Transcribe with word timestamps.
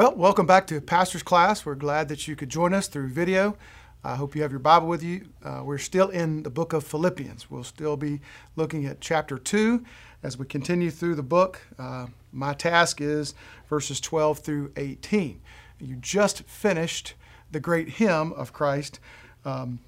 Well, 0.00 0.14
welcome 0.14 0.46
back 0.46 0.66
to 0.68 0.80
Pastor's 0.80 1.22
Class. 1.22 1.66
We're 1.66 1.74
glad 1.74 2.08
that 2.08 2.26
you 2.26 2.34
could 2.34 2.48
join 2.48 2.72
us 2.72 2.88
through 2.88 3.08
video. 3.08 3.58
I 4.02 4.16
hope 4.16 4.34
you 4.34 4.40
have 4.40 4.50
your 4.50 4.58
Bible 4.58 4.88
with 4.88 5.02
you. 5.02 5.26
Uh, 5.44 5.60
we're 5.62 5.76
still 5.76 6.08
in 6.08 6.42
the 6.42 6.48
book 6.48 6.72
of 6.72 6.84
Philippians. 6.84 7.50
We'll 7.50 7.64
still 7.64 7.98
be 7.98 8.22
looking 8.56 8.86
at 8.86 9.02
chapter 9.02 9.36
2 9.36 9.84
as 10.22 10.38
we 10.38 10.46
continue 10.46 10.90
through 10.90 11.16
the 11.16 11.22
book. 11.22 11.60
Uh, 11.78 12.06
my 12.32 12.54
task 12.54 13.02
is 13.02 13.34
verses 13.68 14.00
12 14.00 14.38
through 14.38 14.72
18. 14.78 15.38
You 15.78 15.96
just 15.96 16.44
finished 16.44 17.12
the 17.50 17.60
great 17.60 17.90
hymn 17.90 18.32
of 18.32 18.54
Christ 18.54 19.00
um, 19.44 19.80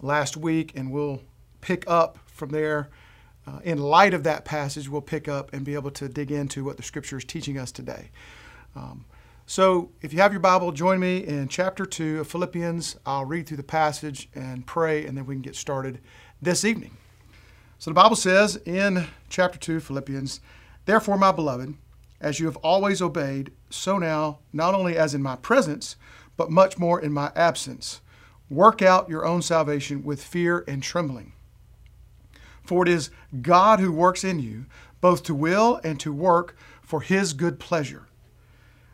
last 0.00 0.36
week, 0.36 0.70
and 0.76 0.92
we'll 0.92 1.22
pick 1.60 1.82
up 1.88 2.20
from 2.26 2.50
there. 2.50 2.88
Uh, 3.48 3.58
in 3.64 3.78
light 3.78 4.14
of 4.14 4.22
that 4.22 4.44
passage, 4.44 4.88
we'll 4.88 5.00
pick 5.00 5.26
up 5.26 5.52
and 5.52 5.64
be 5.64 5.74
able 5.74 5.90
to 5.90 6.08
dig 6.08 6.30
into 6.30 6.62
what 6.62 6.76
the 6.76 6.84
scripture 6.84 7.18
is 7.18 7.24
teaching 7.24 7.58
us 7.58 7.72
today. 7.72 8.12
Um, 8.76 9.04
so, 9.46 9.90
if 10.00 10.14
you 10.14 10.20
have 10.20 10.32
your 10.32 10.40
Bible, 10.40 10.72
join 10.72 10.98
me 10.98 11.18
in 11.18 11.48
chapter 11.48 11.84
2 11.84 12.20
of 12.20 12.28
Philippians. 12.28 12.96
I'll 13.04 13.26
read 13.26 13.46
through 13.46 13.58
the 13.58 13.62
passage 13.62 14.30
and 14.34 14.66
pray, 14.66 15.04
and 15.04 15.18
then 15.18 15.26
we 15.26 15.34
can 15.34 15.42
get 15.42 15.54
started 15.54 16.00
this 16.40 16.64
evening. 16.64 16.96
So, 17.78 17.90
the 17.90 17.94
Bible 17.94 18.16
says 18.16 18.56
in 18.64 19.06
chapter 19.28 19.58
2, 19.58 19.80
Philippians, 19.80 20.40
Therefore, 20.86 21.18
my 21.18 21.30
beloved, 21.30 21.74
as 22.22 22.40
you 22.40 22.46
have 22.46 22.56
always 22.56 23.02
obeyed, 23.02 23.52
so 23.68 23.98
now, 23.98 24.38
not 24.50 24.74
only 24.74 24.96
as 24.96 25.14
in 25.14 25.22
my 25.22 25.36
presence, 25.36 25.96
but 26.38 26.50
much 26.50 26.78
more 26.78 26.98
in 26.98 27.12
my 27.12 27.30
absence, 27.36 28.00
work 28.48 28.80
out 28.80 29.10
your 29.10 29.26
own 29.26 29.42
salvation 29.42 30.02
with 30.04 30.24
fear 30.24 30.64
and 30.66 30.82
trembling. 30.82 31.34
For 32.62 32.82
it 32.82 32.88
is 32.88 33.10
God 33.42 33.78
who 33.78 33.92
works 33.92 34.24
in 34.24 34.40
you, 34.40 34.64
both 35.02 35.22
to 35.24 35.34
will 35.34 35.82
and 35.84 36.00
to 36.00 36.14
work 36.14 36.56
for 36.80 37.02
his 37.02 37.34
good 37.34 37.60
pleasure. 37.60 38.08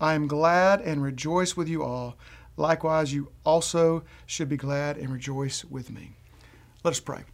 I 0.00 0.14
am 0.14 0.26
glad 0.26 0.80
and 0.80 1.02
rejoice 1.02 1.56
with 1.56 1.68
you 1.68 1.82
all. 1.82 2.16
Likewise, 2.56 3.12
you 3.12 3.32
also 3.44 4.04
should 4.24 4.48
be 4.48 4.56
glad 4.56 4.96
and 4.96 5.10
rejoice 5.10 5.64
with 5.64 5.90
me. 5.90 6.12
Let 6.84 6.92
us 6.92 7.00
pray. 7.00 7.24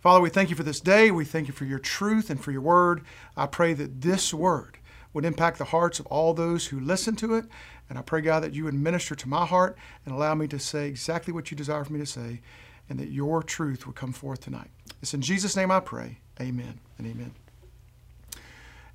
Father, 0.00 0.20
we 0.20 0.30
thank 0.30 0.50
you 0.50 0.56
for 0.56 0.64
this 0.64 0.80
day. 0.80 1.10
We 1.12 1.24
thank 1.24 1.46
you 1.46 1.54
for 1.54 1.64
your 1.64 1.78
truth 1.78 2.28
and 2.28 2.42
for 2.42 2.50
your 2.50 2.60
word. 2.60 3.02
I 3.36 3.46
pray 3.46 3.72
that 3.74 4.00
this 4.00 4.34
word 4.34 4.78
would 5.12 5.24
impact 5.24 5.58
the 5.58 5.64
hearts 5.64 6.00
of 6.00 6.06
all 6.06 6.34
those 6.34 6.66
who 6.66 6.80
listen 6.80 7.14
to 7.16 7.34
it. 7.34 7.44
And 7.88 7.98
I 7.98 8.02
pray, 8.02 8.20
God, 8.20 8.42
that 8.42 8.54
you 8.54 8.64
would 8.64 8.74
minister 8.74 9.14
to 9.14 9.28
my 9.28 9.46
heart 9.46 9.76
and 10.04 10.14
allow 10.14 10.34
me 10.34 10.48
to 10.48 10.58
say 10.58 10.88
exactly 10.88 11.32
what 11.32 11.50
you 11.50 11.56
desire 11.56 11.84
for 11.84 11.92
me 11.92 12.00
to 12.00 12.06
say, 12.06 12.40
and 12.88 12.98
that 12.98 13.10
your 13.10 13.42
truth 13.42 13.86
would 13.86 13.96
come 13.96 14.12
forth 14.12 14.40
tonight. 14.40 14.70
It's 15.02 15.14
in 15.14 15.20
Jesus' 15.20 15.56
name 15.56 15.70
I 15.70 15.80
pray. 15.80 16.18
Amen 16.40 16.80
and 16.98 17.06
amen. 17.06 17.41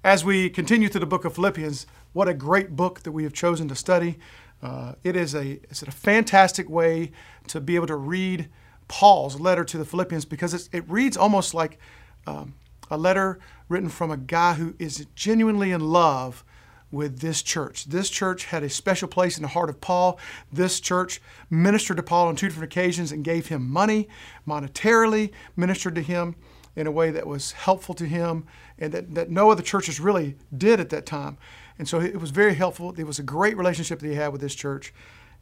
As 0.03 0.23
we 0.23 0.49
continue 0.49 0.89
through 0.89 0.99
the 0.99 1.05
book 1.07 1.25
of 1.25 1.35
Philippians, 1.35 1.87
what 2.13 2.27
a 2.27 2.33
great 2.33 2.75
book 2.75 3.01
that 3.01 3.11
we 3.11 3.23
have 3.23 3.33
chosen 3.33 3.67
to 3.67 3.75
study. 3.75 4.19
Uh, 4.61 4.93
it 5.03 5.15
is 5.15 5.33
a, 5.33 5.59
it's 5.69 5.81
a 5.81 5.91
fantastic 5.91 6.69
way 6.69 7.11
to 7.47 7.59
be 7.59 7.75
able 7.75 7.87
to 7.87 7.95
read 7.95 8.47
Paul's 8.87 9.39
letter 9.39 9.63
to 9.65 9.77
the 9.77 9.85
Philippians 9.85 10.23
because 10.25 10.69
it 10.71 10.83
reads 10.87 11.17
almost 11.17 11.53
like 11.53 11.79
um, 12.25 12.53
a 12.91 12.97
letter 12.97 13.39
written 13.69 13.89
from 13.89 14.11
a 14.11 14.17
guy 14.17 14.53
who 14.53 14.75
is 14.79 15.05
genuinely 15.15 15.71
in 15.71 15.81
love 15.81 16.43
with 16.91 17.19
this 17.19 17.41
church. 17.41 17.85
This 17.85 18.09
church 18.09 18.45
had 18.45 18.63
a 18.63 18.69
special 18.69 19.07
place 19.07 19.35
in 19.35 19.41
the 19.41 19.49
heart 19.49 19.69
of 19.69 19.81
Paul. 19.81 20.19
This 20.53 20.79
church 20.79 21.19
ministered 21.49 21.97
to 21.97 22.03
Paul 22.03 22.27
on 22.27 22.35
two 22.35 22.47
different 22.47 22.71
occasions 22.71 23.11
and 23.11 23.25
gave 23.25 23.47
him 23.47 23.67
money, 23.67 24.07
monetarily 24.47 25.31
ministered 25.55 25.95
to 25.95 26.01
him 26.01 26.35
in 26.77 26.85
a 26.85 26.91
way 26.91 27.09
that 27.09 27.25
was 27.25 27.53
helpful 27.53 27.95
to 27.95 28.05
him 28.05 28.45
and 28.77 28.93
that, 28.93 29.15
that 29.15 29.31
no 29.31 29.49
other 29.49 29.63
churches 29.63 29.99
really 29.99 30.35
did 30.55 30.79
at 30.79 30.89
that 30.89 31.07
time. 31.07 31.35
And 31.79 31.89
so 31.89 31.99
it 31.99 32.21
was 32.21 32.29
very 32.29 32.53
helpful. 32.53 32.93
It 32.97 33.05
was 33.05 33.17
a 33.17 33.23
great 33.23 33.57
relationship 33.57 33.99
that 33.99 34.07
he 34.07 34.13
had 34.13 34.31
with 34.31 34.41
this 34.41 34.53
church. 34.53 34.93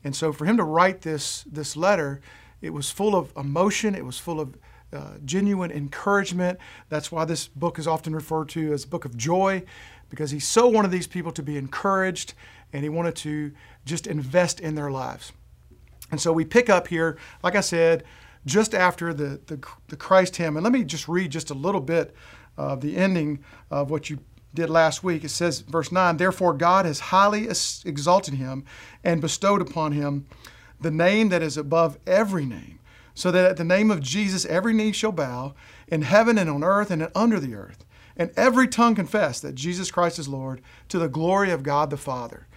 And 0.01 0.15
so 0.15 0.31
for 0.31 0.45
him 0.45 0.55
to 0.55 0.63
write 0.63 1.01
this, 1.01 1.43
this 1.43 1.75
letter, 1.75 2.21
it 2.61 2.69
was 2.69 2.89
full 2.89 3.15
of 3.15 3.33
emotion, 3.35 3.95
it 3.95 4.05
was 4.05 4.17
full 4.17 4.39
of 4.39 4.57
uh, 4.93 5.15
genuine 5.25 5.71
encouragement. 5.71 6.57
That's 6.87 7.11
why 7.11 7.25
this 7.25 7.49
book 7.49 7.77
is 7.79 7.87
often 7.87 8.15
referred 8.15 8.47
to 8.49 8.71
as 8.71 8.85
a 8.85 8.87
book 8.87 9.03
of 9.03 9.17
joy, 9.17 9.63
because 10.09 10.31
he 10.31 10.39
so 10.39 10.67
wanted 10.67 10.91
these 10.91 11.07
people 11.07 11.33
to 11.33 11.43
be 11.43 11.57
encouraged 11.57 12.33
and 12.71 12.83
he 12.83 12.89
wanted 12.89 13.15
to 13.17 13.51
just 13.83 14.07
invest 14.07 14.61
in 14.61 14.75
their 14.75 14.89
lives. 14.89 15.33
And 16.11 16.21
so 16.21 16.31
we 16.31 16.45
pick 16.45 16.69
up 16.69 16.87
here, 16.87 17.17
like 17.43 17.55
I 17.55 17.61
said, 17.61 18.05
just 18.45 18.73
after 18.73 19.13
the, 19.13 19.39
the, 19.47 19.59
the 19.87 19.95
Christ 19.95 20.35
hymn. 20.35 20.57
And 20.57 20.63
let 20.63 20.73
me 20.73 20.83
just 20.83 21.07
read 21.07 21.31
just 21.31 21.49
a 21.49 21.55
little 21.55 21.81
bit 21.81 22.15
of 22.57 22.81
the 22.81 22.95
ending 22.95 23.43
of 23.71 23.89
what 23.89 24.09
you 24.09 24.19
did 24.53 24.69
last 24.69 25.03
week. 25.03 25.23
It 25.23 25.29
says, 25.29 25.59
verse 25.61 25.91
9, 25.91 26.17
Therefore 26.17 26.53
God 26.53 26.85
has 26.85 26.99
highly 26.99 27.47
exalted 27.85 28.35
him 28.35 28.65
and 29.03 29.21
bestowed 29.21 29.61
upon 29.61 29.91
him 29.91 30.25
the 30.79 30.91
name 30.91 31.29
that 31.29 31.41
is 31.41 31.57
above 31.57 31.97
every 32.07 32.45
name, 32.45 32.79
so 33.13 33.31
that 33.31 33.45
at 33.45 33.57
the 33.57 33.63
name 33.63 33.91
of 33.91 34.01
Jesus 34.01 34.45
every 34.45 34.73
knee 34.73 34.91
shall 34.91 35.11
bow 35.11 35.53
in 35.87 36.01
heaven 36.01 36.37
and 36.37 36.49
on 36.49 36.63
earth 36.63 36.91
and 36.91 37.09
under 37.15 37.39
the 37.39 37.55
earth, 37.55 37.85
and 38.17 38.31
every 38.35 38.67
tongue 38.67 38.95
confess 38.95 39.39
that 39.39 39.55
Jesus 39.55 39.91
Christ 39.91 40.19
is 40.19 40.27
Lord 40.27 40.61
to 40.89 40.99
the 40.99 41.09
glory 41.09 41.51
of 41.51 41.63
God 41.63 41.89
the 41.89 41.97
Father. 41.97 42.47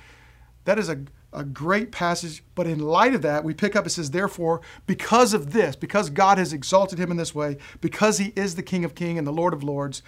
That 0.65 0.79
is 0.79 0.89
a, 0.89 1.01
a 1.33 1.45
great 1.45 1.93
passage, 1.93 2.43
but 2.55 2.67
in 2.67 2.79
light 2.79 3.15
of 3.15 3.23
that, 3.23 3.45
we 3.45 3.53
pick 3.53 3.77
up, 3.77 3.87
it 3.87 3.91
says, 3.91 4.11
Therefore, 4.11 4.61
because 4.87 5.35
of 5.35 5.53
this, 5.53 5.77
because 5.77 6.11
God 6.11 6.39
has 6.39 6.53
exalted 6.53 6.99
him 6.99 7.11
in 7.11 7.17
this 7.17 7.35
way, 7.35 7.59
because 7.81 8.19
he 8.19 8.33
is 8.35 8.55
the 8.55 8.63
King 8.63 8.85
of 8.85 8.95
Kings 8.95 9.19
and 9.19 9.27
the 9.27 9.33
Lord 9.33 9.53
of 9.53 9.63
Lords, 9.63 10.03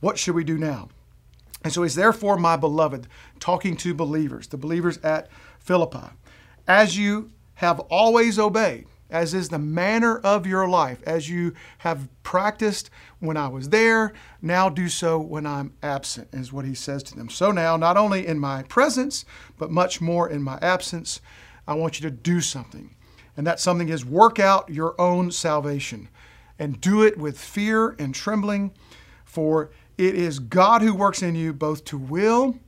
what 0.00 0.18
should 0.18 0.34
we 0.34 0.44
do 0.44 0.56
now? 0.56 0.88
And 1.62 1.72
so 1.72 1.82
he's 1.82 1.94
therefore 1.94 2.36
my 2.36 2.56
beloved, 2.56 3.06
talking 3.38 3.76
to 3.78 3.94
believers, 3.94 4.48
the 4.48 4.56
believers 4.56 4.98
at 4.98 5.28
Philippi. 5.60 6.08
As 6.66 6.96
you 6.96 7.30
have 7.54 7.78
always 7.80 8.38
obeyed, 8.38 8.86
as 9.12 9.34
is 9.34 9.50
the 9.50 9.58
manner 9.58 10.18
of 10.18 10.46
your 10.46 10.66
life, 10.66 11.02
as 11.06 11.28
you 11.28 11.54
have 11.78 12.08
practiced 12.22 12.90
when 13.20 13.36
I 13.36 13.48
was 13.48 13.68
there, 13.68 14.12
now 14.40 14.68
do 14.68 14.88
so 14.88 15.20
when 15.20 15.46
I'm 15.46 15.74
absent, 15.82 16.28
is 16.32 16.52
what 16.52 16.64
he 16.64 16.74
says 16.74 17.02
to 17.04 17.14
them. 17.14 17.28
So 17.28 17.52
now, 17.52 17.76
not 17.76 17.96
only 17.96 18.26
in 18.26 18.38
my 18.38 18.62
presence, 18.64 19.24
but 19.58 19.70
much 19.70 20.00
more 20.00 20.28
in 20.28 20.42
my 20.42 20.58
absence, 20.62 21.20
I 21.68 21.74
want 21.74 22.00
you 22.00 22.08
to 22.08 22.16
do 22.16 22.40
something. 22.40 22.96
And 23.36 23.46
that 23.46 23.60
something 23.60 23.88
is 23.88 24.04
work 24.04 24.38
out 24.38 24.68
your 24.68 25.00
own 25.00 25.30
salvation 25.30 26.08
and 26.58 26.80
do 26.80 27.02
it 27.02 27.16
with 27.16 27.38
fear 27.38 27.90
and 27.98 28.14
trembling, 28.14 28.72
for 29.24 29.70
it 29.98 30.14
is 30.14 30.38
God 30.38 30.82
who 30.82 30.94
works 30.94 31.22
in 31.22 31.34
you 31.34 31.52
both 31.52 31.84
to 31.86 31.98
will 31.98 32.58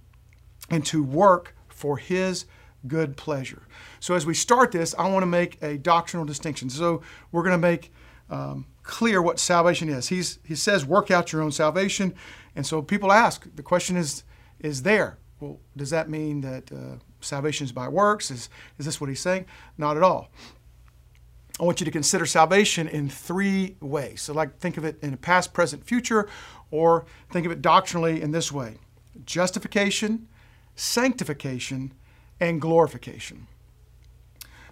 and 0.70 0.84
to 0.86 1.02
work 1.02 1.54
for 1.68 1.98
his 1.98 2.46
good 2.86 3.16
pleasure. 3.16 3.62
So, 4.00 4.14
as 4.14 4.26
we 4.26 4.34
start 4.34 4.72
this, 4.72 4.94
I 4.98 5.08
want 5.08 5.22
to 5.22 5.26
make 5.26 5.62
a 5.62 5.78
doctrinal 5.78 6.26
distinction. 6.26 6.70
So, 6.70 7.02
we're 7.32 7.42
going 7.42 7.60
to 7.60 7.66
make 7.66 7.92
um, 8.30 8.66
clear 8.82 9.20
what 9.22 9.38
salvation 9.38 9.88
is. 9.88 10.08
He's, 10.08 10.38
he 10.44 10.54
says, 10.54 10.84
work 10.84 11.10
out 11.10 11.32
your 11.32 11.42
own 11.42 11.52
salvation. 11.52 12.14
And 12.56 12.66
so, 12.66 12.82
people 12.82 13.12
ask, 13.12 13.46
the 13.54 13.62
question 13.62 13.96
is, 13.96 14.24
is 14.60 14.82
there? 14.82 15.18
Well, 15.40 15.60
does 15.76 15.90
that 15.90 16.08
mean 16.08 16.40
that 16.42 16.72
uh, 16.72 16.96
salvation 17.20 17.64
is 17.64 17.72
by 17.72 17.88
works? 17.88 18.30
Is, 18.30 18.48
is 18.78 18.86
this 18.86 19.00
what 19.00 19.08
he's 19.08 19.20
saying? 19.20 19.46
Not 19.76 19.96
at 19.96 20.02
all. 20.02 20.30
I 21.60 21.62
want 21.62 21.80
you 21.80 21.84
to 21.84 21.90
consider 21.92 22.26
salvation 22.26 22.88
in 22.88 23.08
three 23.08 23.76
ways. 23.80 24.22
So, 24.22 24.32
like, 24.32 24.58
think 24.58 24.76
of 24.76 24.84
it 24.84 24.98
in 25.02 25.16
past, 25.16 25.52
present, 25.52 25.84
future, 25.84 26.28
or 26.70 27.06
think 27.30 27.46
of 27.46 27.52
it 27.52 27.62
doctrinally 27.62 28.20
in 28.20 28.32
this 28.32 28.50
way 28.50 28.78
justification, 29.24 30.26
sanctification, 30.74 31.92
and 32.40 32.60
glorification. 32.60 33.46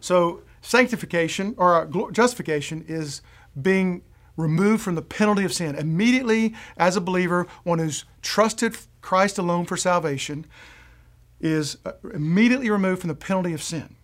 So, 0.01 0.43
sanctification 0.61 1.55
or 1.57 1.83
uh, 1.83 2.11
justification 2.11 2.85
is 2.89 3.23
being 3.61 4.03
removed 4.37 4.83
from 4.83 4.95
the 4.95 5.03
penalty 5.03 5.45
of 5.45 5.53
sin. 5.53 5.75
Immediately, 5.75 6.55
as 6.77 6.97
a 6.97 7.01
believer, 7.01 7.47
one 7.65 7.79
who's 7.79 8.05
trusted 8.23 8.77
Christ 9.01 9.39
alone 9.39 9.67
for 9.67 9.77
salvation 9.77 10.47
is 11.41 11.77
uh, 11.85 11.93
immediately 12.15 12.71
removed 12.71 13.01
from 13.01 13.09
the 13.09 13.15
penalty 13.15 13.53
of 13.53 13.63
sin. 13.63 13.97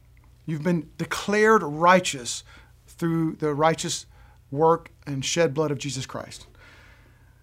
You've 0.44 0.62
been 0.62 0.90
declared 0.98 1.62
righteous 1.62 2.42
through 2.86 3.36
the 3.36 3.54
righteous 3.54 4.06
work 4.50 4.90
and 5.06 5.24
shed 5.24 5.54
blood 5.54 5.70
of 5.70 5.78
Jesus 5.78 6.06
Christ. 6.06 6.46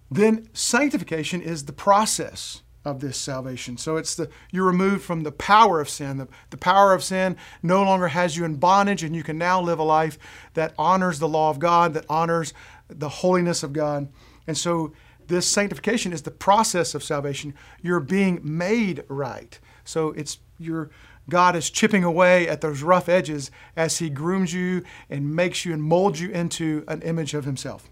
Then 0.10 0.50
sanctification 0.54 1.42
is 1.42 1.66
the 1.66 1.74
process 1.74 2.62
of 2.86 3.00
this 3.00 3.18
salvation. 3.18 3.78
So 3.78 3.98
it's 3.98 4.16
the 4.16 4.30
you're 4.52 4.66
removed 4.66 5.04
from 5.04 5.24
the 5.24 5.32
power 5.32 5.82
of 5.82 5.90
sin. 5.90 6.18
The, 6.18 6.28
the 6.52 6.58
power 6.58 6.94
of 6.94 7.04
sin 7.04 7.36
no 7.64 7.84
longer 7.84 8.10
has 8.10 8.38
you 8.38 8.46
in 8.46 8.56
bondage, 8.56 9.04
and 9.04 9.16
you 9.16 9.24
can 9.24 9.38
now 9.38 9.60
live 9.60 9.80
a 9.80 9.84
life 9.84 10.18
that 10.54 10.74
honors 10.78 11.20
the 11.20 11.28
law 11.28 11.50
of 11.50 11.60
God, 11.60 11.94
that 11.96 12.06
honors 12.08 12.54
the 12.88 13.10
holiness 13.10 13.64
of 13.64 13.74
God. 13.74 14.08
And 14.48 14.58
so 14.58 14.94
this 15.28 15.48
sanctification 15.48 16.14
is 16.14 16.22
the 16.22 16.32
process 16.32 16.94
of 16.94 17.04
salvation. 17.04 17.56
You're 17.82 18.00
being 18.00 18.40
made 18.44 19.04
right. 19.08 19.60
So 19.84 20.10
it's 20.12 20.38
your 20.60 20.92
God 21.28 21.56
is 21.56 21.72
chipping 21.72 22.04
away 22.04 22.48
at 22.48 22.62
those 22.62 22.84
rough 22.84 23.10
edges 23.10 23.50
as 23.76 23.98
He 23.98 24.12
grooms 24.12 24.54
you 24.54 24.84
and 25.10 25.36
makes 25.36 25.66
you 25.66 25.74
and 25.74 25.82
molds 25.82 26.22
you 26.22 26.30
into 26.30 26.84
an 26.88 27.02
image 27.02 27.34
of 27.34 27.46
Himself. 27.46 27.90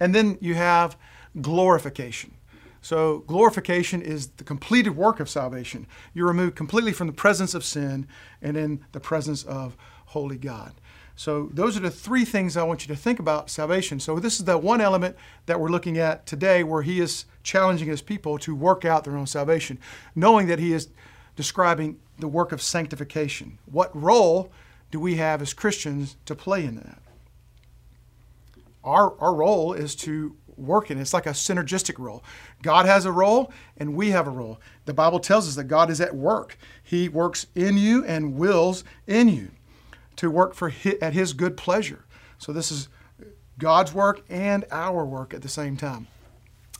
And 0.00 0.14
then 0.14 0.36
you 0.40 0.54
have 0.54 0.96
glorification. 1.40 2.34
So, 2.88 3.18
glorification 3.26 4.00
is 4.00 4.28
the 4.28 4.44
completed 4.44 4.96
work 4.96 5.20
of 5.20 5.28
salvation. 5.28 5.86
You're 6.14 6.28
removed 6.28 6.56
completely 6.56 6.94
from 6.94 7.06
the 7.06 7.12
presence 7.12 7.52
of 7.52 7.62
sin 7.62 8.06
and 8.40 8.56
in 8.56 8.82
the 8.92 8.98
presence 8.98 9.42
of 9.42 9.76
holy 10.06 10.38
God. 10.38 10.72
So, 11.14 11.50
those 11.52 11.76
are 11.76 11.80
the 11.80 11.90
three 11.90 12.24
things 12.24 12.56
I 12.56 12.62
want 12.62 12.88
you 12.88 12.94
to 12.94 12.98
think 12.98 13.18
about 13.18 13.50
salvation. 13.50 14.00
So, 14.00 14.18
this 14.18 14.38
is 14.38 14.46
the 14.46 14.56
one 14.56 14.80
element 14.80 15.16
that 15.44 15.60
we're 15.60 15.68
looking 15.68 15.98
at 15.98 16.24
today 16.24 16.64
where 16.64 16.80
he 16.80 16.98
is 16.98 17.26
challenging 17.42 17.88
his 17.88 18.00
people 18.00 18.38
to 18.38 18.54
work 18.54 18.86
out 18.86 19.04
their 19.04 19.18
own 19.18 19.26
salvation, 19.26 19.78
knowing 20.14 20.46
that 20.46 20.58
he 20.58 20.72
is 20.72 20.88
describing 21.36 22.00
the 22.18 22.26
work 22.26 22.52
of 22.52 22.62
sanctification. 22.62 23.58
What 23.66 23.94
role 23.94 24.50
do 24.90 24.98
we 24.98 25.16
have 25.16 25.42
as 25.42 25.52
Christians 25.52 26.16
to 26.24 26.34
play 26.34 26.64
in 26.64 26.76
that? 26.76 27.02
Our, 28.82 29.14
our 29.20 29.34
role 29.34 29.74
is 29.74 29.94
to 29.96 30.34
working. 30.58 30.98
It's 30.98 31.14
like 31.14 31.26
a 31.26 31.30
synergistic 31.30 31.98
role. 31.98 32.24
God 32.62 32.86
has 32.86 33.04
a 33.04 33.12
role 33.12 33.52
and 33.76 33.94
we 33.94 34.10
have 34.10 34.26
a 34.26 34.30
role. 34.30 34.60
The 34.84 34.94
Bible 34.94 35.20
tells 35.20 35.48
us 35.48 35.54
that 35.54 35.64
God 35.64 35.90
is 35.90 36.00
at 36.00 36.14
work. 36.14 36.58
He 36.82 37.08
works 37.08 37.46
in 37.54 37.76
you 37.76 38.04
and 38.04 38.34
wills 38.34 38.84
in 39.06 39.28
you 39.28 39.50
to 40.16 40.30
work 40.30 40.54
for 40.54 40.68
his, 40.68 40.94
at 40.94 41.12
his 41.12 41.32
good 41.32 41.56
pleasure. 41.56 42.04
So 42.38 42.52
this 42.52 42.70
is 42.70 42.88
God's 43.58 43.92
work 43.92 44.22
and 44.28 44.64
our 44.70 45.04
work 45.04 45.34
at 45.34 45.42
the 45.42 45.48
same 45.48 45.76
time. 45.76 46.06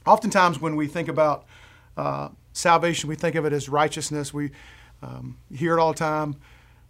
Oftentimes 0.07 0.61
when 0.61 0.77
we 0.77 0.87
think 0.87 1.09
about 1.09 1.45
uh, 1.97 2.29
salvation, 2.53 3.09
we 3.09 3.17
think 3.17 3.35
of 3.35 3.45
it 3.45 3.53
as 3.53 3.69
righteousness. 3.69 4.33
We 4.33 4.51
um, 5.03 5.39
hear 5.53 5.77
it 5.77 5.81
all 5.81 5.93
the 5.93 5.99
time. 5.99 6.37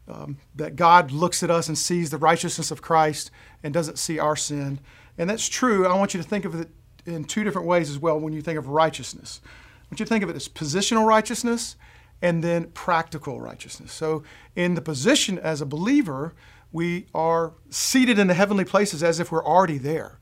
Um, 0.06 0.38
that 0.54 0.74
God 0.74 1.10
looks 1.10 1.42
at 1.42 1.50
us 1.50 1.68
and 1.68 1.76
sees 1.76 2.08
the 2.08 2.16
righteousness 2.16 2.70
of 2.70 2.80
Christ 2.80 3.30
and 3.62 3.74
doesn't 3.74 3.98
see 3.98 4.18
our 4.18 4.36
sin. 4.36 4.80
And 5.18 5.28
that's 5.28 5.46
true. 5.46 5.86
I 5.86 5.94
want 5.94 6.14
you 6.14 6.22
to 6.22 6.26
think 6.26 6.46
of 6.46 6.58
it 6.58 6.70
in 7.08 7.24
two 7.24 7.44
different 7.44 7.66
ways 7.66 7.90
as 7.90 7.98
well 7.98 8.18
when 8.18 8.32
you 8.32 8.42
think 8.42 8.58
of 8.58 8.68
righteousness. 8.68 9.40
I 9.90 9.96
you 9.98 10.06
think 10.06 10.22
of 10.22 10.30
it 10.30 10.36
as 10.36 10.48
positional 10.48 11.06
righteousness 11.06 11.76
and 12.20 12.44
then 12.44 12.66
practical 12.72 13.40
righteousness. 13.40 13.92
So, 13.92 14.22
in 14.54 14.74
the 14.74 14.80
position 14.80 15.38
as 15.38 15.60
a 15.60 15.66
believer, 15.66 16.34
we 16.72 17.06
are 17.14 17.54
seated 17.70 18.18
in 18.18 18.26
the 18.26 18.34
heavenly 18.34 18.64
places 18.64 19.02
as 19.02 19.20
if 19.20 19.32
we're 19.32 19.44
already 19.44 19.78
there. 19.78 20.18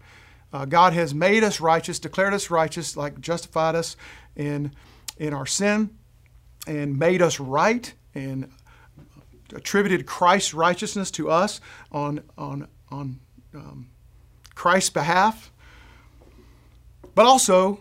Uh, 0.53 0.65
God 0.65 0.93
has 0.93 1.13
made 1.13 1.43
us 1.43 1.61
righteous, 1.61 1.99
declared 1.99 2.33
us 2.33 2.51
righteous, 2.51 2.97
like 2.97 3.21
justified 3.21 3.75
us 3.75 3.97
in, 4.37 4.73
in 5.19 5.35
our 5.35 5.47
sin, 5.47 5.91
and 6.67 6.99
made 6.99 7.21
us 7.21 7.41
right, 7.41 7.93
and 8.15 8.51
attributed 9.55 10.07
Christ's 10.07 10.55
righteousness 10.55 11.11
to 11.13 11.31
us 11.31 11.61
on, 11.91 12.23
on, 12.39 12.69
on 12.91 13.19
um, 13.55 13.89
Christ's 14.55 14.91
behalf. 14.91 15.51
But 17.17 17.25
also, 17.25 17.81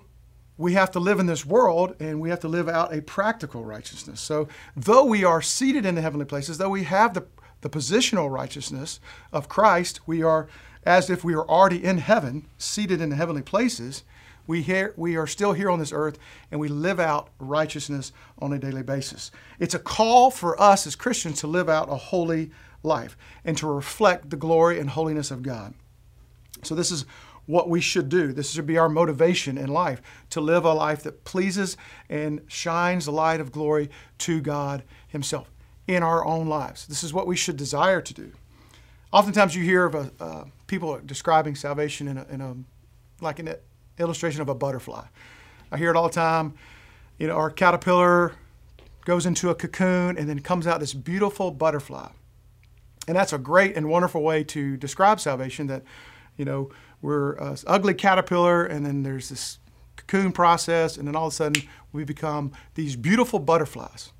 we 0.58 0.74
have 0.74 0.92
to 0.92 1.00
live 1.02 1.20
in 1.20 1.26
this 1.26 1.46
world 1.46 1.98
and 2.00 2.22
we 2.22 2.30
have 2.30 2.40
to 2.40 2.48
live 2.48 2.70
out 2.70 2.96
a 2.96 3.02
practical 3.02 3.66
righteousness. 3.66 4.22
So, 4.22 4.48
though 4.78 5.04
we 5.04 5.26
are 5.26 5.42
seated 5.42 5.86
in 5.86 5.96
the 5.96 6.02
heavenly 6.02 6.26
places, 6.26 6.58
though 6.58 6.70
we 6.70 6.86
have 6.86 7.14
the, 7.14 7.26
the 7.60 7.70
positional 7.70 8.32
righteousness 8.32 9.02
of 9.34 9.50
Christ, 9.50 10.08
we 10.08 10.24
are 10.24 10.48
as 10.86 11.10
if 11.10 11.26
we 11.26 11.34
are 11.34 11.46
already 11.50 11.84
in 11.84 11.98
heaven, 11.98 12.48
seated 12.58 13.02
in 13.02 13.10
the 13.10 13.18
heavenly 13.18 13.42
places. 13.42 14.04
We, 14.48 14.62
here, 14.62 14.94
we 14.96 15.18
are 15.18 15.28
still 15.28 15.52
here 15.52 15.70
on 15.70 15.80
this 15.80 15.92
earth 15.92 16.18
and 16.50 16.58
we 16.58 16.70
live 16.70 17.02
out 17.02 17.30
righteousness 17.38 18.14
on 18.40 18.54
a 18.54 18.58
daily 18.58 18.84
basis. 18.84 19.32
It's 19.60 19.74
a 19.74 19.80
call 19.80 20.32
for 20.32 20.60
us 20.62 20.88
as 20.88 20.96
Christians 20.96 21.42
to 21.42 21.48
live 21.48 21.68
out 21.68 21.90
a 21.90 21.96
holy 21.96 22.52
life 22.84 23.18
and 23.44 23.58
to 23.58 23.68
reflect 23.68 24.30
the 24.30 24.38
glory 24.38 24.80
and 24.80 24.92
holiness 24.92 25.30
of 25.30 25.44
God. 25.44 25.74
So, 26.64 26.74
this 26.74 26.90
is 26.90 27.06
what 27.46 27.70
we 27.70 27.82
should 27.82 28.10
do. 28.10 28.32
This 28.34 28.52
should 28.52 28.66
be 28.66 28.78
our 28.78 28.90
motivation 28.90 29.58
in 29.58 29.68
life 29.68 30.02
to 30.32 30.42
live 30.42 30.66
a 30.66 30.74
life 30.74 31.04
that 31.04 31.24
pleases 31.24 31.78
and 32.10 32.42
shines 32.48 33.06
the 33.06 33.12
light 33.12 33.40
of 33.40 33.52
glory 33.52 33.90
to 34.20 34.42
God 34.42 34.84
Himself 35.08 35.52
in 35.88 36.04
our 36.04 36.26
own 36.26 36.48
lives. 36.48 36.88
This 36.88 37.04
is 37.04 37.14
what 37.14 37.28
we 37.28 37.36
should 37.36 37.58
desire 37.58 38.02
to 38.02 38.14
do. 38.14 38.32
Oftentimes, 39.12 39.56
you 39.56 39.64
hear 39.64 39.86
of 39.86 39.96
a, 39.96 40.12
uh, 40.20 40.46
people 40.68 41.00
describing 41.06 41.56
salvation 41.56 42.08
in 42.08 42.18
a, 42.18 42.26
in 42.30 42.42
a 42.42 42.56
like 43.22 43.40
an 43.40 43.56
illustration 43.98 44.42
of 44.42 44.50
a 44.50 44.56
butterfly. 44.56 45.06
I 45.72 45.78
hear 45.78 45.90
it 45.90 45.96
all 45.96 46.08
the 46.08 46.14
time. 46.14 46.56
You 47.18 47.28
know, 47.28 47.36
our 47.36 47.50
caterpillar 47.50 48.34
goes 49.06 49.26
into 49.26 49.50
a 49.50 49.56
cocoon 49.56 50.18
and 50.18 50.28
then 50.28 50.40
comes 50.40 50.68
out 50.68 50.80
this 50.80 50.94
beautiful 50.94 51.52
butterfly. 51.52 52.10
And 53.08 53.16
that's 53.16 53.34
a 53.34 53.38
great 53.38 53.78
and 53.78 53.88
wonderful 53.88 54.22
way 54.22 54.44
to 54.46 54.78
describe 54.78 55.20
salvation 55.20 55.68
that, 55.68 55.84
you 56.38 56.44
know, 56.44 56.72
we're 57.02 57.34
an 57.34 57.58
ugly 57.68 57.94
caterpillar, 57.94 58.66
and 58.66 58.86
then 58.86 59.04
there's 59.04 59.30
this 59.30 59.60
cocoon 59.96 60.32
process, 60.32 60.98
and 60.98 61.08
then 61.08 61.16
all 61.16 61.28
of 61.28 61.34
a 61.34 61.36
sudden 61.36 61.64
we 61.92 62.04
become 62.04 62.52
these 62.76 62.96
beautiful 62.96 63.40
butterflies. 63.40 64.12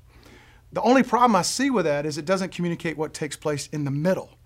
The 0.72 0.82
only 0.82 1.02
problem 1.02 1.36
I 1.36 1.42
see 1.42 1.70
with 1.70 1.84
that 1.84 2.04
is 2.04 2.18
it 2.18 2.24
doesn't 2.24 2.52
communicate 2.52 2.98
what 2.98 3.14
takes 3.14 3.36
place 3.36 3.68
in 3.68 3.84
the 3.84 3.90
middle. 3.90 4.38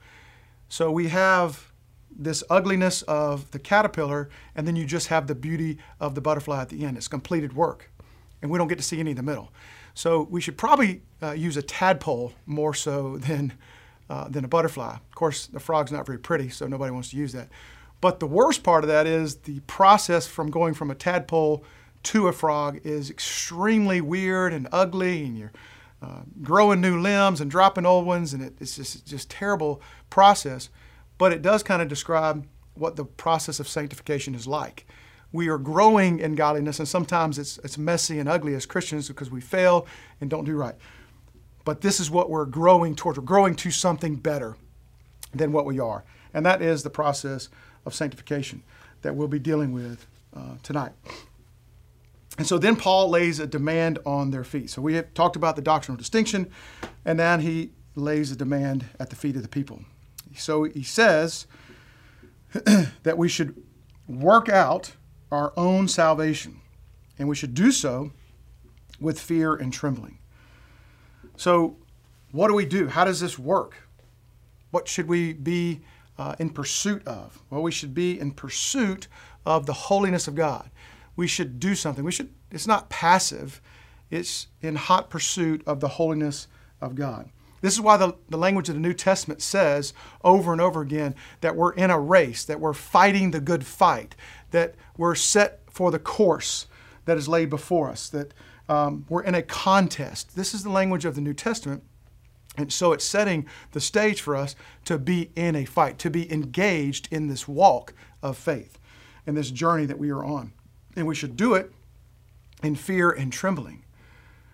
So 0.68 0.90
we 0.90 1.08
have 1.08 1.72
this 2.16 2.44
ugliness 2.50 3.02
of 3.02 3.50
the 3.50 3.58
caterpillar, 3.58 4.28
and 4.54 4.66
then 4.66 4.76
you 4.76 4.84
just 4.84 5.08
have 5.08 5.26
the 5.26 5.34
beauty 5.34 5.78
of 5.98 6.14
the 6.14 6.20
butterfly 6.20 6.60
at 6.60 6.68
the 6.68 6.84
end. 6.84 6.96
It's 6.96 7.08
completed 7.08 7.54
work, 7.54 7.90
and 8.42 8.50
we 8.50 8.58
don't 8.58 8.68
get 8.68 8.78
to 8.78 8.84
see 8.84 9.00
any 9.00 9.10
in 9.10 9.16
the 9.16 9.22
middle. 9.22 9.50
So 9.94 10.26
we 10.30 10.40
should 10.40 10.56
probably 10.56 11.02
uh, 11.22 11.32
use 11.32 11.56
a 11.56 11.62
tadpole 11.62 12.32
more 12.46 12.74
so 12.74 13.16
than, 13.28 13.52
uh, 14.08 14.28
than 14.28 14.44
a 14.44 14.48
butterfly. 14.48 14.94
Of 14.94 15.14
course, 15.14 15.46
the 15.46 15.60
frog's 15.60 15.92
not 15.92 16.06
very 16.06 16.18
pretty, 16.18 16.48
so 16.50 16.66
nobody 16.66 16.92
wants 16.92 17.10
to 17.10 17.16
use 17.16 17.32
that. 17.32 17.48
But 18.00 18.20
the 18.20 18.26
worst 18.26 18.62
part 18.62 18.84
of 18.84 18.88
that 18.88 19.06
is 19.06 19.36
the 19.36 19.60
process 19.60 20.26
from 20.26 20.50
going 20.50 20.74
from 20.74 20.90
a 20.90 20.94
tadpole 20.94 21.64
to 22.04 22.28
a 22.28 22.32
frog 22.32 22.80
is 22.82 23.10
extremely 23.10 24.00
weird 24.00 24.52
and 24.52 24.68
ugly, 24.72 25.24
and 25.24 25.36
you're 25.36 25.52
uh, 26.02 26.20
growing 26.40 26.80
new 26.80 26.98
limbs 26.98 27.40
and 27.40 27.50
dropping 27.50 27.84
old 27.84 28.06
ones, 28.06 28.32
and 28.32 28.42
it, 28.42 28.54
it's 28.58 28.76
just 28.76 29.06
just 29.06 29.30
terrible 29.30 29.82
process. 30.08 30.70
But 31.18 31.32
it 31.32 31.42
does 31.42 31.62
kind 31.62 31.82
of 31.82 31.88
describe 31.88 32.46
what 32.74 32.96
the 32.96 33.04
process 33.04 33.60
of 33.60 33.68
sanctification 33.68 34.34
is 34.34 34.46
like. 34.46 34.86
We 35.32 35.48
are 35.48 35.58
growing 35.58 36.18
in 36.18 36.34
godliness, 36.34 36.78
and 36.78 36.88
sometimes 36.88 37.38
it's 37.38 37.58
it's 37.58 37.76
messy 37.76 38.18
and 38.18 38.28
ugly 38.28 38.54
as 38.54 38.64
Christians 38.64 39.08
because 39.08 39.30
we 39.30 39.42
fail 39.42 39.86
and 40.20 40.30
don't 40.30 40.44
do 40.44 40.56
right. 40.56 40.74
But 41.66 41.82
this 41.82 42.00
is 42.00 42.10
what 42.10 42.30
we're 42.30 42.46
growing 42.46 42.96
towards. 42.96 43.18
We're 43.18 43.24
growing 43.26 43.54
to 43.56 43.70
something 43.70 44.16
better 44.16 44.56
than 45.34 45.52
what 45.52 45.66
we 45.66 45.78
are, 45.78 46.04
and 46.32 46.46
that 46.46 46.62
is 46.62 46.82
the 46.82 46.90
process 46.90 47.50
of 47.86 47.94
sanctification 47.94 48.62
that 49.02 49.14
we'll 49.14 49.28
be 49.28 49.38
dealing 49.38 49.72
with 49.72 50.06
uh, 50.36 50.56
tonight. 50.62 50.92
And 52.38 52.46
so 52.46 52.58
then 52.58 52.76
Paul 52.76 53.10
lays 53.10 53.38
a 53.38 53.46
demand 53.46 53.98
on 54.06 54.30
their 54.30 54.44
feet. 54.44 54.70
So 54.70 54.80
we 54.80 54.94
have 54.94 55.12
talked 55.14 55.36
about 55.36 55.56
the 55.56 55.62
doctrinal 55.62 55.98
distinction, 55.98 56.50
and 57.04 57.18
then 57.18 57.40
he 57.40 57.72
lays 57.94 58.30
a 58.30 58.36
demand 58.36 58.86
at 58.98 59.10
the 59.10 59.16
feet 59.16 59.36
of 59.36 59.42
the 59.42 59.48
people. 59.48 59.80
So 60.36 60.64
he 60.64 60.82
says 60.82 61.46
that 63.02 63.18
we 63.18 63.28
should 63.28 63.60
work 64.08 64.48
out 64.48 64.92
our 65.30 65.52
own 65.56 65.88
salvation, 65.88 66.60
and 67.18 67.28
we 67.28 67.36
should 67.36 67.54
do 67.54 67.70
so 67.70 68.10
with 69.00 69.20
fear 69.20 69.54
and 69.54 69.72
trembling. 69.72 70.18
So, 71.36 71.76
what 72.32 72.48
do 72.48 72.54
we 72.54 72.66
do? 72.66 72.88
How 72.88 73.04
does 73.04 73.20
this 73.20 73.38
work? 73.38 73.74
What 74.70 74.86
should 74.86 75.08
we 75.08 75.32
be 75.32 75.80
uh, 76.20 76.34
in 76.38 76.50
pursuit 76.50 77.06
of? 77.06 77.42
Well, 77.48 77.62
we 77.62 77.72
should 77.72 77.94
be 77.94 78.20
in 78.20 78.32
pursuit 78.32 79.08
of 79.46 79.64
the 79.64 79.72
holiness 79.72 80.28
of 80.28 80.34
God. 80.34 80.70
We 81.16 81.26
should 81.26 81.58
do 81.58 81.74
something. 81.74 82.04
We 82.04 82.12
should. 82.12 82.28
It's 82.50 82.66
not 82.66 82.90
passive. 82.90 83.62
It's 84.10 84.48
in 84.60 84.76
hot 84.76 85.08
pursuit 85.08 85.62
of 85.66 85.80
the 85.80 85.88
holiness 85.88 86.46
of 86.78 86.94
God. 86.94 87.30
This 87.62 87.72
is 87.72 87.80
why 87.80 87.96
the, 87.96 88.16
the 88.28 88.36
language 88.36 88.68
of 88.68 88.74
the 88.74 88.80
New 88.82 88.92
Testament 88.92 89.40
says 89.40 89.94
over 90.22 90.52
and 90.52 90.60
over 90.60 90.82
again 90.82 91.14
that 91.40 91.56
we're 91.56 91.72
in 91.72 91.90
a 91.90 91.98
race, 91.98 92.44
that 92.44 92.60
we're 92.60 92.74
fighting 92.74 93.30
the 93.30 93.40
good 93.40 93.64
fight, 93.64 94.14
that 94.50 94.74
we're 94.98 95.14
set 95.14 95.60
for 95.70 95.90
the 95.90 95.98
course 95.98 96.66
that 97.06 97.16
is 97.16 97.28
laid 97.28 97.48
before 97.48 97.88
us, 97.88 98.10
that 98.10 98.34
um, 98.68 99.06
we're 99.08 99.22
in 99.22 99.34
a 99.34 99.42
contest. 99.42 100.36
This 100.36 100.52
is 100.52 100.64
the 100.64 100.70
language 100.70 101.06
of 101.06 101.14
the 101.14 101.20
New 101.22 101.34
Testament. 101.34 101.82
And 102.60 102.70
so 102.70 102.92
it's 102.92 103.04
setting 103.06 103.46
the 103.72 103.80
stage 103.80 104.20
for 104.20 104.36
us 104.36 104.54
to 104.84 104.98
be 104.98 105.30
in 105.34 105.56
a 105.56 105.64
fight, 105.64 105.98
to 106.00 106.10
be 106.10 106.30
engaged 106.30 107.08
in 107.10 107.26
this 107.26 107.48
walk 107.48 107.94
of 108.22 108.36
faith, 108.36 108.78
in 109.26 109.34
this 109.34 109.50
journey 109.50 109.86
that 109.86 109.98
we 109.98 110.10
are 110.10 110.22
on. 110.22 110.52
And 110.94 111.06
we 111.06 111.14
should 111.14 111.36
do 111.36 111.54
it 111.54 111.72
in 112.62 112.74
fear 112.74 113.10
and 113.10 113.32
trembling. 113.32 113.84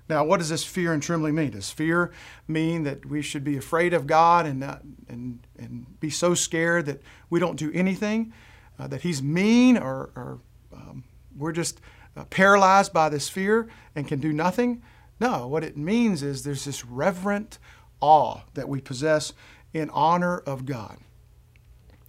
Now, 0.08 0.24
what 0.24 0.38
does 0.38 0.50
this 0.50 0.62
fear 0.62 0.92
and 0.92 1.02
trembling 1.02 1.34
mean? 1.34 1.50
Does 1.50 1.70
fear 1.70 2.12
mean 2.46 2.84
that 2.84 3.04
we 3.04 3.22
should 3.22 3.42
be 3.42 3.56
afraid 3.56 3.92
of 3.92 4.06
God 4.06 4.46
and, 4.46 4.60
not, 4.60 4.82
and, 5.08 5.40
and 5.58 5.98
be 5.98 6.10
so 6.10 6.32
scared 6.32 6.86
that 6.86 7.02
we 7.28 7.40
don't 7.40 7.58
do 7.58 7.72
anything, 7.74 8.32
uh, 8.78 8.86
that 8.86 9.02
He's 9.02 9.20
mean, 9.20 9.76
or, 9.76 10.10
or 10.14 10.38
um, 10.72 11.02
we're 11.36 11.50
just 11.50 11.80
uh, 12.16 12.22
paralyzed 12.26 12.92
by 12.92 13.08
this 13.08 13.28
fear 13.28 13.66
and 13.96 14.06
can 14.06 14.20
do 14.20 14.32
nothing? 14.32 14.80
No, 15.18 15.48
what 15.48 15.64
it 15.64 15.76
means 15.76 16.22
is 16.22 16.44
there's 16.44 16.66
this 16.66 16.84
reverent 16.84 17.58
awe 18.00 18.40
that 18.54 18.68
we 18.68 18.80
possess 18.80 19.32
in 19.72 19.90
honor 19.90 20.38
of 20.38 20.66
God. 20.66 20.98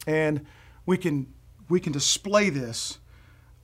And 0.06 0.46
we 0.86 0.98
can, 0.98 1.34
we 1.70 1.80
can 1.80 1.92
display 1.92 2.50
this 2.50 3.00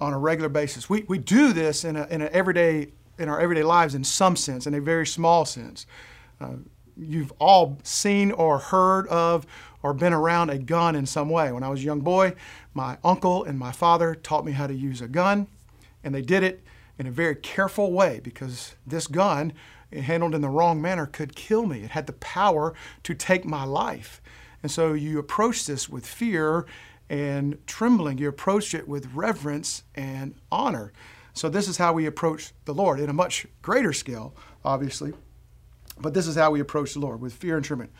on 0.02 0.14
a 0.14 0.20
regular 0.20 0.50
basis. 0.50 0.90
We, 0.90 1.04
we 1.08 1.18
do 1.18 1.54
this 1.54 1.86
in, 1.86 1.96
a, 1.96 2.06
in 2.08 2.22
an 2.22 2.30
everyday 2.32 2.90
in 3.18 3.30
our 3.30 3.40
everyday 3.40 3.64
lives 3.64 3.96
in 3.96 4.04
some 4.04 4.36
sense, 4.36 4.68
in 4.68 4.74
a 4.74 4.82
very 4.82 5.06
small 5.06 5.46
sense. 5.46 5.86
Uh, 6.42 6.56
you've 6.98 7.32
all 7.40 7.78
seen 7.84 8.32
or 8.32 8.60
heard 8.60 9.08
of 9.08 9.46
or 9.82 9.94
been 9.94 10.14
around 10.14 10.50
a 10.50 10.58
gun 10.58 10.96
in 10.96 11.06
some 11.06 11.30
way. 11.30 11.52
When 11.52 11.64
I 11.64 11.70
was 11.70 11.82
a 11.82 11.84
young 11.84 12.02
boy, 12.02 12.34
my 12.74 12.98
uncle 13.04 13.44
and 13.44 13.58
my 13.58 13.72
father 13.72 14.16
taught 14.16 14.46
me 14.46 14.54
how 14.54 14.68
to 14.68 14.74
use 14.74 15.02
a 15.02 15.08
gun, 15.08 15.48
and 16.04 16.14
they 16.14 16.22
did 16.22 16.44
it 16.44 16.64
in 16.98 17.08
a 17.08 17.12
very 17.12 17.36
careful 17.36 17.92
way 17.92 18.20
because 18.24 18.76
this 18.86 19.08
gun, 19.08 19.54
handled 20.02 20.36
in 20.36 20.42
the 20.42 20.50
wrong 20.50 20.82
manner, 20.82 21.06
could 21.06 21.36
kill 21.36 21.66
me. 21.66 21.84
It 21.84 21.92
had 21.92 22.08
the 22.08 22.14
power 22.14 22.74
to 23.04 23.14
take 23.14 23.46
my 23.46 23.64
life. 23.64 24.22
And 24.62 24.72
so 24.72 24.94
you 24.94 25.20
approach 25.20 25.66
this 25.66 25.88
with 25.88 26.06
fear 26.06 26.66
and 27.10 27.58
trembling. 27.68 28.18
You 28.18 28.30
approach 28.30 28.74
it 28.74 28.88
with 28.88 29.14
reverence 29.14 29.84
and 29.94 30.36
honor. 30.52 30.94
So 31.34 31.50
this 31.50 31.68
is 31.68 31.78
how 31.78 31.94
we 31.94 32.06
approach 32.06 32.54
the 32.66 32.74
Lord 32.74 33.00
in 33.00 33.10
a 33.10 33.14
much 33.14 33.48
greater 33.62 33.94
scale, 33.94 34.36
obviously. 34.64 35.14
But 36.00 36.14
this 36.14 36.28
is 36.28 36.36
how 36.36 36.52
we 36.52 36.60
approach 36.60 36.94
the 36.94 37.00
Lord 37.00 37.22
with 37.22 37.34
fear 37.34 37.56
and 37.56 37.66
trembling. 37.66 37.92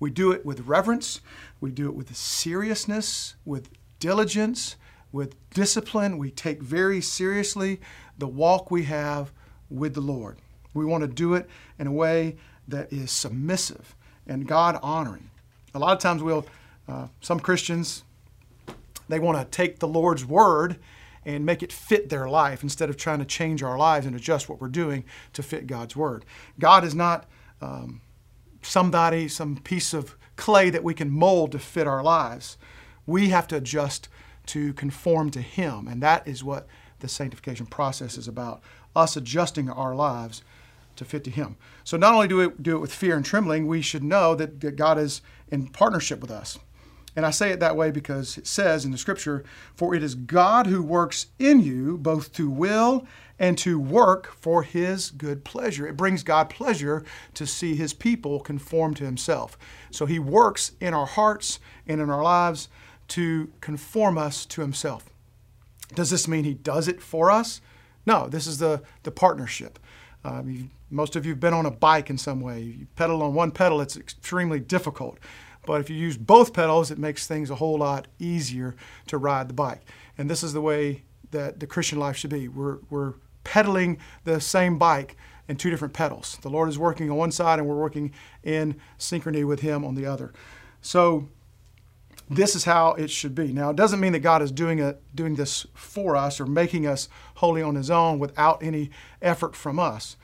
We 0.00 0.10
do 0.10 0.32
it 0.32 0.44
with 0.44 0.60
reverence, 0.60 1.20
we 1.60 1.70
do 1.70 1.88
it 1.88 1.94
with 1.94 2.14
seriousness, 2.14 3.34
with 3.44 3.70
diligence, 3.98 4.76
with 5.10 5.34
discipline. 5.50 6.18
We 6.18 6.30
take 6.30 6.62
very 6.62 7.00
seriously 7.00 7.80
the 8.16 8.28
walk 8.28 8.70
we 8.70 8.84
have 8.84 9.32
with 9.68 9.94
the 9.94 10.00
Lord. 10.00 10.38
We 10.78 10.86
want 10.86 11.02
to 11.02 11.08
do 11.08 11.34
it 11.34 11.48
in 11.78 11.86
a 11.86 11.92
way 11.92 12.36
that 12.68 12.92
is 12.92 13.10
submissive 13.10 13.94
and 14.26 14.46
God 14.46 14.78
honoring. 14.82 15.30
A 15.74 15.78
lot 15.78 15.92
of 15.92 15.98
times, 15.98 16.22
we'll, 16.22 16.46
uh, 16.88 17.08
some 17.20 17.40
Christians, 17.40 18.04
they 19.08 19.18
want 19.18 19.38
to 19.38 19.44
take 19.44 19.78
the 19.78 19.88
Lord's 19.88 20.24
word 20.24 20.78
and 21.24 21.44
make 21.44 21.62
it 21.62 21.72
fit 21.72 22.08
their 22.08 22.28
life 22.28 22.62
instead 22.62 22.88
of 22.88 22.96
trying 22.96 23.18
to 23.18 23.24
change 23.24 23.62
our 23.62 23.76
lives 23.76 24.06
and 24.06 24.16
adjust 24.16 24.48
what 24.48 24.60
we're 24.60 24.68
doing 24.68 25.04
to 25.34 25.42
fit 25.42 25.66
God's 25.66 25.94
Word. 25.94 26.24
God 26.58 26.84
is 26.84 26.94
not 26.94 27.26
um, 27.60 28.00
somebody, 28.62 29.28
some 29.28 29.56
piece 29.56 29.92
of 29.92 30.16
clay 30.36 30.70
that 30.70 30.84
we 30.84 30.94
can 30.94 31.10
mold 31.10 31.52
to 31.52 31.58
fit 31.58 31.86
our 31.86 32.02
lives. 32.02 32.56
We 33.06 33.28
have 33.28 33.46
to 33.48 33.56
adjust 33.56 34.08
to 34.46 34.72
conform 34.72 35.30
to 35.32 35.42
Him, 35.42 35.86
and 35.86 36.02
that 36.02 36.26
is 36.26 36.42
what 36.42 36.66
the 37.00 37.08
sanctification 37.08 37.66
process 37.66 38.16
is 38.16 38.26
about 38.26 38.62
us 38.96 39.16
adjusting 39.16 39.68
our 39.68 39.94
lives 39.94 40.42
to 40.98 41.04
fit 41.04 41.24
to 41.24 41.30
Him. 41.30 41.56
So, 41.84 41.96
not 41.96 42.14
only 42.14 42.28
do 42.28 42.36
we 42.36 42.48
do 42.60 42.76
it 42.76 42.80
with 42.80 42.92
fear 42.92 43.16
and 43.16 43.24
trembling, 43.24 43.66
we 43.66 43.82
should 43.82 44.04
know 44.04 44.34
that, 44.34 44.60
that 44.60 44.76
God 44.76 44.98
is 44.98 45.22
in 45.50 45.68
partnership 45.68 46.20
with 46.20 46.30
us. 46.30 46.58
And 47.16 47.26
I 47.26 47.30
say 47.30 47.50
it 47.50 47.58
that 47.58 47.76
way 47.76 47.90
because 47.90 48.38
it 48.38 48.46
says 48.46 48.84
in 48.84 48.92
the 48.92 48.98
scripture, 48.98 49.42
For 49.74 49.94
it 49.94 50.04
is 50.04 50.14
God 50.14 50.68
who 50.68 50.82
works 50.82 51.26
in 51.38 51.60
you 51.60 51.98
both 51.98 52.32
to 52.34 52.48
will 52.48 53.06
and 53.38 53.56
to 53.58 53.78
work 53.78 54.32
for 54.40 54.62
his 54.62 55.10
good 55.10 55.44
pleasure. 55.44 55.86
It 55.86 55.96
brings 55.96 56.22
God 56.22 56.50
pleasure 56.50 57.04
to 57.34 57.46
see 57.46 57.74
his 57.74 57.92
people 57.92 58.40
conform 58.40 58.94
to 58.94 59.04
himself. 59.04 59.58
So 59.90 60.06
he 60.06 60.18
works 60.18 60.72
in 60.80 60.94
our 60.94 61.06
hearts 61.06 61.58
and 61.86 62.00
in 62.00 62.10
our 62.10 62.22
lives 62.22 62.68
to 63.08 63.50
conform 63.60 64.18
us 64.18 64.44
to 64.46 64.60
himself. 64.60 65.10
Does 65.94 66.10
this 66.10 66.28
mean 66.28 66.44
he 66.44 66.54
does 66.54 66.88
it 66.88 67.00
for 67.02 67.30
us? 67.30 67.60
No, 68.06 68.28
this 68.28 68.46
is 68.46 68.58
the, 68.58 68.82
the 69.02 69.10
partnership. 69.10 69.78
Uh, 70.24 70.42
most 70.90 71.16
of 71.16 71.26
you 71.26 71.32
have 71.32 71.40
been 71.40 71.54
on 71.54 71.66
a 71.66 71.70
bike 71.70 72.10
in 72.10 72.18
some 72.18 72.40
way. 72.40 72.60
You 72.60 72.86
pedal 72.96 73.22
on 73.22 73.34
one 73.34 73.50
pedal, 73.50 73.80
it's 73.80 73.96
extremely 73.96 74.60
difficult. 74.60 75.18
But 75.66 75.80
if 75.80 75.90
you 75.90 75.96
use 75.96 76.16
both 76.16 76.54
pedals, 76.54 76.90
it 76.90 76.98
makes 76.98 77.26
things 77.26 77.50
a 77.50 77.56
whole 77.56 77.78
lot 77.78 78.08
easier 78.18 78.74
to 79.08 79.18
ride 79.18 79.48
the 79.48 79.54
bike. 79.54 79.82
And 80.16 80.30
this 80.30 80.42
is 80.42 80.54
the 80.54 80.62
way 80.62 81.02
that 81.30 81.60
the 81.60 81.66
Christian 81.66 81.98
life 81.98 82.16
should 82.16 82.30
be. 82.30 82.48
We're, 82.48 82.78
we're 82.88 83.14
pedaling 83.44 83.98
the 84.24 84.40
same 84.40 84.78
bike 84.78 85.16
in 85.46 85.56
two 85.56 85.70
different 85.70 85.94
pedals. 85.94 86.38
The 86.42 86.50
Lord 86.50 86.68
is 86.68 86.78
working 86.78 87.10
on 87.10 87.16
one 87.16 87.32
side 87.32 87.58
and 87.58 87.68
we're 87.68 87.76
working 87.76 88.12
in 88.42 88.76
synchrony 88.98 89.46
with 89.46 89.60
Him 89.60 89.84
on 89.84 89.94
the 89.94 90.06
other. 90.06 90.32
So 90.80 91.28
this 92.30 92.54
is 92.54 92.64
how 92.64 92.92
it 92.94 93.10
should 93.10 93.34
be. 93.34 93.52
Now, 93.52 93.70
it 93.70 93.76
doesn't 93.76 94.00
mean 94.00 94.12
that 94.12 94.20
God 94.20 94.42
is 94.42 94.52
doing, 94.52 94.80
a, 94.80 94.96
doing 95.14 95.34
this 95.34 95.66
for 95.74 96.16
us 96.16 96.40
or 96.40 96.46
making 96.46 96.86
us 96.86 97.08
holy 97.36 97.62
on 97.62 97.74
His 97.74 97.90
own 97.90 98.18
without 98.18 98.62
any 98.62 98.90
effort 99.22 99.56
from 99.56 99.78
us. 99.78 100.16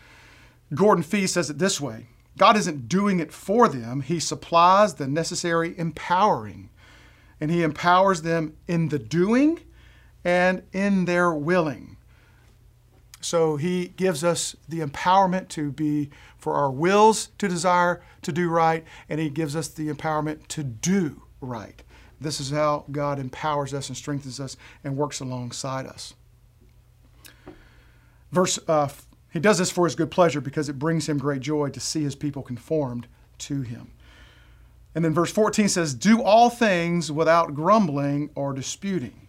Gordon 0.73 1.05
Fee 1.05 1.27
says 1.27 1.51
it 1.51 1.59
this 1.59 1.81
way 1.81 2.07
God 2.37 2.57
isn't 2.57 2.89
doing 2.89 3.21
it 3.21 3.33
for 3.33 3.69
them, 3.69 4.01
He 4.01 4.21
supplies 4.21 4.95
the 4.95 5.07
necessary 5.07 5.75
empowering. 5.79 6.71
And 7.41 7.51
He 7.51 7.63
empowers 7.63 8.23
them 8.23 8.57
in 8.67 8.89
the 8.89 8.99
doing 8.99 9.61
and 10.25 10.63
in 10.73 11.05
their 11.05 11.33
willing. 11.33 11.97
So 13.21 13.57
He 13.57 13.89
gives 13.89 14.25
us 14.25 14.57
the 14.69 14.81
empowerment 14.81 15.49
to 15.51 15.71
be, 15.71 16.11
for 16.39 16.55
our 16.55 16.71
wills 16.71 17.29
to 17.39 17.49
desire 17.49 18.03
to 18.23 18.33
do 18.33 18.49
right, 18.49 18.85
and 19.09 19.21
He 19.21 19.31
gives 19.31 19.55
us 19.55 19.69
the 19.69 19.89
empowerment 19.89 20.47
to 20.49 20.63
do 20.63 21.23
right. 21.41 21.83
This 22.21 22.41
is 22.41 22.51
how 22.51 22.85
God 22.91 23.19
empowers 23.19 23.75
us 23.75 23.89
and 23.89 23.97
strengthens 23.97 24.41
us 24.41 24.57
and 24.83 24.97
works 24.97 25.21
alongside 25.21 25.87
us. 25.87 26.15
Verse 28.33 28.59
uh, 28.67 28.89
he 29.35 29.41
does 29.41 29.59
this 29.59 29.71
for 29.71 29.85
his 29.85 29.97
good 29.97 30.13
pleasure 30.13 30.41
because 30.41 30.69
it 30.69 30.79
brings 30.79 31.09
him 31.09 31.19
great 31.19 31.41
joy 31.41 31.69
to 31.71 31.81
see 31.81 32.05
his 32.05 32.15
people 32.15 32.41
conformed 32.41 33.09
to 33.39 33.63
him. 33.63 33.91
And 34.95 35.05
then 35.05 35.13
verse 35.13 35.33
14 35.33 35.69
says, 35.69 35.93
Do 35.93 36.23
all 36.23 36.49
things 36.49 37.11
without 37.11 37.53
grumbling 37.53 38.31
or 38.37 38.53
disputing. 38.53 39.27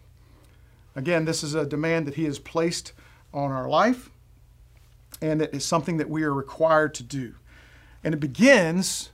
Again, 0.96 1.26
this 1.26 1.42
is 1.44 1.56
a 1.56 1.66
demand 1.66 2.06
that 2.06 2.14
he 2.14 2.26
has 2.26 2.38
placed 2.38 2.94
on 3.34 3.52
our 3.52 3.68
life, 3.68 4.12
and 5.24 5.42
it 5.42 5.56
is 5.56 5.66
something 5.66 5.98
that 5.98 6.10
we 6.10 6.22
are 6.22 6.34
required 6.34 6.94
to 6.94 7.04
do. 7.04 7.34
And 8.04 8.14
it 8.14 8.20
begins 8.20 9.10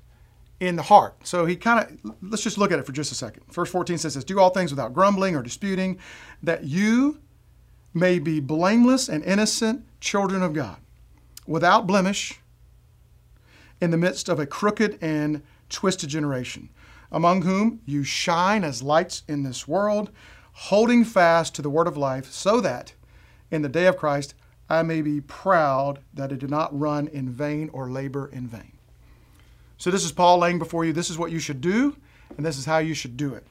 in 0.59 0.75
the 0.75 0.83
heart. 0.83 1.15
So 1.25 1.45
he 1.45 1.55
kind 1.55 1.79
of, 2.03 2.15
let's 2.21 2.43
just 2.43 2.57
look 2.57 2.73
at 2.73 2.79
it 2.79 2.85
for 2.85 2.91
just 2.91 3.13
a 3.13 3.15
second. 3.15 3.43
Verse 3.49 3.71
14 3.71 3.97
says 3.97 4.15
this 4.15 4.25
Do 4.25 4.41
all 4.41 4.49
things 4.49 4.71
without 4.71 4.93
grumbling 4.93 5.37
or 5.37 5.41
disputing, 5.41 5.99
that 6.43 6.65
you 6.65 7.21
may 7.93 8.19
be 8.19 8.41
blameless 8.41 9.07
and 9.07 9.23
innocent 9.23 9.85
children 10.01 10.43
of 10.43 10.53
God, 10.53 10.77
without 11.47 11.87
blemish, 11.87 12.39
in 13.79 13.91
the 13.91 13.97
midst 13.97 14.27
of 14.27 14.39
a 14.39 14.45
crooked 14.45 14.97
and 15.01 15.41
twisted 15.69 16.09
generation, 16.09 16.69
among 17.11 17.43
whom 17.43 17.79
you 17.85 18.03
shine 18.03 18.63
as 18.63 18.83
lights 18.83 19.23
in 19.27 19.43
this 19.43 19.67
world, 19.67 20.11
holding 20.53 21.05
fast 21.05 21.55
to 21.55 21.61
the 21.61 21.69
word 21.69 21.87
of 21.87 21.95
life, 21.95 22.31
so 22.31 22.59
that 22.59 22.93
in 23.49 23.61
the 23.61 23.69
day 23.69 23.85
of 23.85 23.97
Christ 23.97 24.33
I 24.69 24.83
may 24.83 25.01
be 25.01 25.21
proud 25.21 25.99
that 26.13 26.31
I 26.31 26.35
did 26.35 26.49
not 26.49 26.77
run 26.77 27.07
in 27.07 27.29
vain 27.29 27.69
or 27.73 27.89
labor 27.89 28.29
in 28.31 28.47
vain. 28.47 28.71
So, 29.77 29.89
this 29.89 30.05
is 30.05 30.11
Paul 30.11 30.37
laying 30.37 30.59
before 30.59 30.85
you. 30.85 30.93
This 30.93 31.09
is 31.09 31.17
what 31.17 31.31
you 31.31 31.39
should 31.39 31.59
do, 31.59 31.95
and 32.37 32.45
this 32.45 32.57
is 32.57 32.65
how 32.65 32.77
you 32.77 32.93
should 32.93 33.17
do 33.17 33.33
it. 33.33 33.43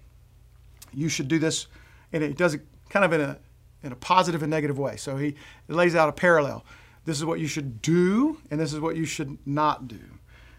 You 0.94 1.08
should 1.08 1.28
do 1.28 1.38
this, 1.38 1.66
and 2.12 2.22
it 2.22 2.36
does 2.36 2.54
it 2.54 2.64
kind 2.88 3.04
of 3.04 3.12
in 3.12 3.20
a 3.20 3.38
in 3.82 3.92
a 3.92 3.96
positive 3.96 4.42
and 4.42 4.50
negative 4.50 4.78
way. 4.78 4.96
So 4.96 5.16
he 5.16 5.34
lays 5.68 5.94
out 5.94 6.08
a 6.08 6.12
parallel. 6.12 6.64
This 7.04 7.16
is 7.16 7.24
what 7.24 7.40
you 7.40 7.46
should 7.46 7.80
do, 7.80 8.38
and 8.50 8.60
this 8.60 8.72
is 8.72 8.80
what 8.80 8.96
you 8.96 9.04
should 9.04 9.38
not 9.46 9.88
do. 9.88 10.00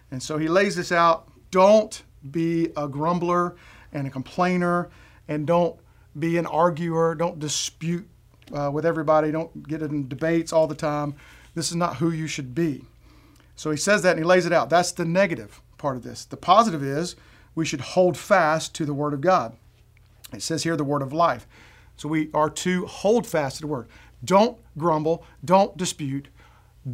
And 0.10 0.22
so 0.22 0.38
he 0.38 0.48
lays 0.48 0.76
this 0.76 0.92
out. 0.92 1.32
Don't 1.52 2.02
be 2.30 2.70
a 2.76 2.88
grumbler 2.88 3.56
and 3.94 4.08
a 4.08 4.10
complainer, 4.10 4.90
and 5.28 5.46
don't 5.46 5.78
be 6.18 6.38
an 6.38 6.46
arguer. 6.46 7.16
Don't 7.16 7.40
dispute 7.40 8.08
uh, 8.54 8.70
with 8.72 8.86
everybody. 8.86 9.32
Don't 9.32 9.68
get 9.68 9.82
in 9.82 10.08
debates 10.08 10.52
all 10.52 10.68
the 10.68 10.76
time. 10.76 11.16
This 11.56 11.70
is 11.70 11.76
not 11.76 11.98
who 11.98 12.12
you 12.12 12.28
should 12.28 12.56
be. 12.56 12.86
So 13.56 13.72
he 13.72 13.78
says 13.78 14.02
that 14.02 14.12
and 14.12 14.20
he 14.20 14.26
lays 14.26 14.46
it 14.46 14.54
out. 14.54 14.70
That's 14.70 14.92
the 14.92 15.06
negative 15.06 15.62
part 15.78 15.98
of 15.98 16.04
this. 16.04 16.26
The 16.26 16.38
positive 16.38 16.84
is 16.84 17.16
we 17.54 17.66
should 17.66 17.82
hold 17.82 18.18
fast 18.18 18.74
to 18.76 18.86
the 18.86 18.94
Word 18.94 19.14
of 19.14 19.22
God. 19.22 19.56
It 20.34 20.42
says 20.42 20.64
here 20.64 20.78
the 20.78 20.84
Word 20.84 21.02
of 21.02 21.14
life. 21.14 21.48
So 22.02 22.10
we 22.10 22.32
are 22.34 22.50
to 22.50 22.88
hold 22.88 23.28
fast 23.28 23.58
to 23.58 23.62
the 23.62 23.68
word. 23.68 23.88
Don't 24.26 24.58
grumble, 24.76 25.24
don't 25.46 25.78
dispute. 25.78 26.30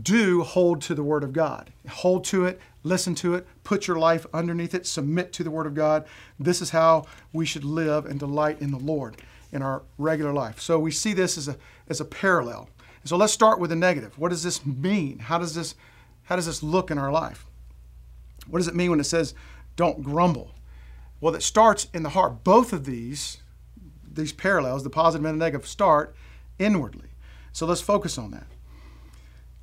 Do 0.03 0.43
hold 0.43 0.81
to 0.81 0.95
the 0.95 1.01
word 1.01 1.23
of 1.23 1.31
God. 1.31 1.71
Hold 1.87 2.25
to 2.25 2.43
it, 2.43 2.59
listen 2.83 3.15
to 3.15 3.33
it, 3.35 3.47
put 3.63 3.87
your 3.87 3.97
life 3.97 4.25
underneath 4.33 4.73
it, 4.73 4.85
submit 4.85 5.31
to 5.31 5.45
the 5.45 5.49
word 5.49 5.65
of 5.65 5.75
God. 5.75 6.05
This 6.37 6.61
is 6.61 6.71
how 6.71 7.05
we 7.31 7.45
should 7.45 7.63
live 7.63 8.05
and 8.05 8.19
delight 8.19 8.59
in 8.59 8.71
the 8.71 8.79
Lord 8.79 9.15
in 9.53 9.61
our 9.61 9.83
regular 9.97 10.33
life. 10.33 10.59
So 10.59 10.77
we 10.77 10.91
see 10.91 11.13
this 11.13 11.37
as 11.37 11.47
a, 11.47 11.55
as 11.87 12.01
a 12.01 12.05
parallel. 12.05 12.67
So 13.05 13.15
let's 13.15 13.31
start 13.31 13.61
with 13.61 13.69
the 13.69 13.77
negative. 13.77 14.19
What 14.19 14.31
does 14.31 14.43
this 14.43 14.65
mean? 14.65 15.19
How 15.19 15.37
does 15.37 15.55
this, 15.55 15.75
how 16.23 16.35
does 16.35 16.47
this 16.47 16.61
look 16.61 16.91
in 16.91 16.97
our 16.97 17.13
life? 17.13 17.45
What 18.49 18.59
does 18.59 18.67
it 18.67 18.75
mean 18.75 18.89
when 18.89 18.99
it 18.99 19.05
says 19.05 19.33
don't 19.77 20.03
grumble? 20.03 20.51
Well, 21.21 21.33
it 21.33 21.43
starts 21.43 21.87
in 21.93 22.03
the 22.03 22.09
heart. 22.09 22.43
Both 22.43 22.73
of 22.73 22.83
these, 22.83 23.37
these 24.17 24.33
parallels, 24.33 24.83
the 24.83 24.89
positive 24.89 25.25
and 25.25 25.39
the 25.39 25.45
negative, 25.45 25.67
start 25.67 26.15
inwardly. 26.59 27.09
So 27.53 27.65
let's 27.65 27.81
focus 27.81 28.17
on 28.17 28.31
that. 28.31 28.47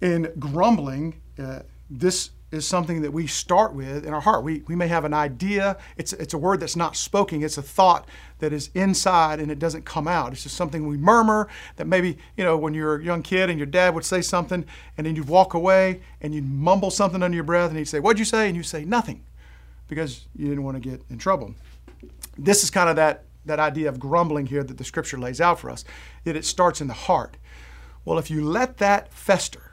In 0.01 0.33
grumbling, 0.39 1.21
uh, 1.39 1.61
this 1.91 2.31
is 2.55 2.67
something 2.67 3.03
that 3.03 3.13
we 3.13 3.27
start 3.27 3.75
with 3.75 4.07
in 4.07 4.15
our 4.15 4.21
heart. 4.21 4.45
We, 4.45 4.63
we 4.67 4.77
may 4.77 4.87
have 4.89 5.05
an 5.05 5.13
idea. 5.13 5.77
It's, 5.97 6.13
it's 6.15 6.35
a 6.35 6.39
word 6.39 6.61
that's 6.61 6.77
not 6.77 6.97
spoken. 6.97 7.43
It's 7.43 7.59
a 7.59 7.63
thought 7.63 8.09
that 8.39 8.53
is 8.53 8.71
inside 8.75 9.41
and 9.41 9.51
it 9.51 9.59
doesn't 9.59 9.85
come 9.85 10.07
out. 10.07 10.33
It's 10.33 10.45
just 10.45 10.57
something 10.57 10.87
we 10.87 10.97
murmur 10.97 11.49
that 11.77 11.87
maybe, 11.87 12.17
you 12.37 12.45
know, 12.45 12.57
when 12.57 12.73
you're 12.73 12.97
a 12.97 13.05
young 13.05 13.23
kid 13.23 13.51
and 13.51 13.59
your 13.59 13.67
dad 13.67 13.95
would 13.95 14.05
say 14.05 14.23
something 14.23 14.65
and 14.97 15.07
then 15.07 15.17
you'd 15.17 15.29
walk 15.29 15.55
away 15.55 16.01
and 16.21 16.35
you'd 16.35 16.49
mumble 16.49 16.91
something 16.91 17.23
under 17.23 17.35
your 17.35 17.45
breath 17.45 17.71
and 17.71 17.79
he'd 17.79 17.87
say, 17.87 18.01
What'd 18.01 18.19
you 18.19 18.25
say? 18.25 18.47
And 18.47 18.57
you 18.57 18.63
say, 18.63 18.85
Nothing, 18.85 19.25
because 19.89 20.27
you 20.37 20.49
didn't 20.49 20.63
want 20.63 20.81
to 20.81 20.89
get 20.89 21.03
in 21.11 21.19
trouble. 21.19 21.55
This 22.39 22.63
is 22.63 22.71
kind 22.71 22.89
of 22.89 22.97
that, 22.97 23.25
that 23.45 23.61
idea 23.61 23.89
of 23.89 23.99
grumbling 23.99 24.47
here 24.47 24.65
that 24.65 24.79
the 24.79 24.85
scripture 24.85 25.19
lays 25.19 25.41
out 25.41 25.61
for 25.61 25.71
us, 25.71 25.85
that 26.25 26.37
it 26.37 26.45
starts 26.45 26.81
in 26.81 26.87
the 26.87 26.95
heart. 26.95 27.37
Well, 28.05 28.19
if 28.19 28.31
you 28.31 28.45
let 28.45 28.79
that 28.79 29.13
fester 29.13 29.73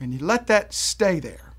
and 0.00 0.12
you 0.12 0.24
let 0.24 0.46
that 0.48 0.72
stay 0.72 1.20
there, 1.20 1.54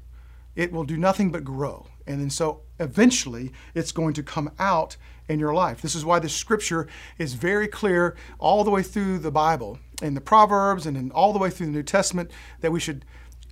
it 0.56 0.72
will 0.72 0.84
do 0.84 0.98
nothing 0.98 1.32
but 1.32 1.44
grow. 1.44 1.88
And 2.06 2.20
then 2.20 2.30
so 2.30 2.62
eventually 2.80 3.52
it's 3.74 3.92
going 3.92 4.14
to 4.16 4.24
come 4.24 4.52
out 4.60 4.98
in 5.28 5.40
your 5.40 5.54
life. 5.54 5.82
This 5.82 5.96
is 5.96 6.04
why 6.04 6.20
the 6.20 6.30
scripture 6.30 6.88
is 7.18 7.34
very 7.34 7.68
clear 7.68 8.16
all 8.38 8.64
the 8.64 8.72
way 8.72 8.84
through 8.84 9.20
the 9.20 9.32
Bible, 9.32 9.80
in 10.02 10.14
the 10.14 10.22
Proverbs 10.22 10.86
and 10.86 10.98
in 10.98 11.12
all 11.12 11.32
the 11.32 11.40
way 11.40 11.50
through 11.50 11.68
the 11.68 11.72
New 11.72 11.84
Testament, 11.84 12.32
that 12.60 12.72
we 12.72 12.80
should 12.80 13.06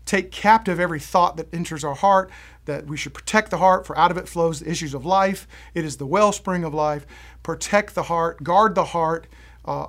take 0.09 0.31
captive 0.31 0.79
every 0.79 0.99
thought 0.99 1.37
that 1.37 1.53
enters 1.53 1.83
our 1.83 1.95
heart, 1.95 2.31
that 2.65 2.87
we 2.87 2.97
should 2.97 3.13
protect 3.13 3.51
the 3.51 3.57
heart, 3.57 3.85
for 3.85 3.97
out 3.97 4.11
of 4.11 4.17
it 4.17 4.27
flows 4.27 4.59
the 4.59 4.69
issues 4.69 4.93
of 4.93 5.05
life. 5.05 5.47
It 5.73 5.85
is 5.85 5.97
the 5.97 6.05
wellspring 6.05 6.63
of 6.63 6.73
life. 6.73 7.05
Protect 7.43 7.95
the 7.95 8.03
heart, 8.03 8.43
guard 8.43 8.75
the 8.75 8.85
heart, 8.85 9.27
uh, 9.65 9.87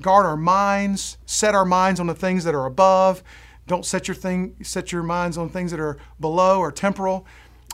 guard 0.00 0.26
our 0.26 0.36
minds, 0.36 1.18
set 1.26 1.54
our 1.54 1.64
minds 1.64 2.00
on 2.00 2.06
the 2.06 2.14
things 2.14 2.44
that 2.44 2.54
are 2.54 2.66
above 2.66 3.22
don't 3.70 3.86
set 3.86 4.08
your 4.08 4.16
thing, 4.16 4.56
set 4.64 4.90
your 4.90 5.04
minds 5.04 5.38
on 5.38 5.48
things 5.48 5.70
that 5.70 5.78
are 5.78 5.96
below 6.18 6.58
or 6.58 6.72
temporal. 6.72 7.24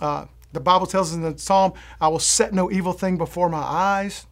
Uh, 0.02 0.26
the 0.52 0.60
Bible 0.60 0.86
tells 0.86 1.08
us 1.08 1.14
in 1.16 1.22
the 1.22 1.38
Psalm, 1.38 1.72
"I 1.98 2.08
will 2.08 2.18
set 2.18 2.52
no 2.52 2.70
evil 2.70 2.92
thing 2.92 3.16
before 3.16 3.48
my 3.48 3.62
eyes." 3.62 4.26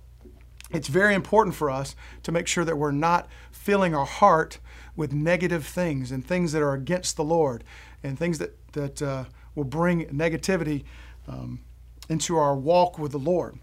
It's 0.71 0.89
very 0.89 1.15
important 1.15 1.57
for 1.57 1.71
us 1.71 1.97
to 2.23 2.33
make 2.33 2.47
sure 2.49 2.67
that 2.67 2.77
we're 2.77 2.91
not 2.91 3.29
filling 3.51 3.95
our 3.95 4.05
heart 4.05 4.59
with 4.97 5.13
negative 5.13 5.67
things 5.67 6.11
and 6.11 6.25
things 6.25 6.53
that 6.53 6.63
are 6.63 6.75
against 6.75 7.17
the 7.17 7.25
Lord 7.25 7.65
and 8.03 8.19
things 8.19 8.39
that 8.39 8.57
that 8.73 9.03
uh, 9.03 9.25
will 9.55 9.65
bring 9.65 10.07
negativity 10.07 10.85
um, 11.29 11.61
into 12.09 12.37
our 12.37 12.57
walk 12.57 12.99
with 12.99 13.13
the 13.13 13.19
Lord. 13.19 13.59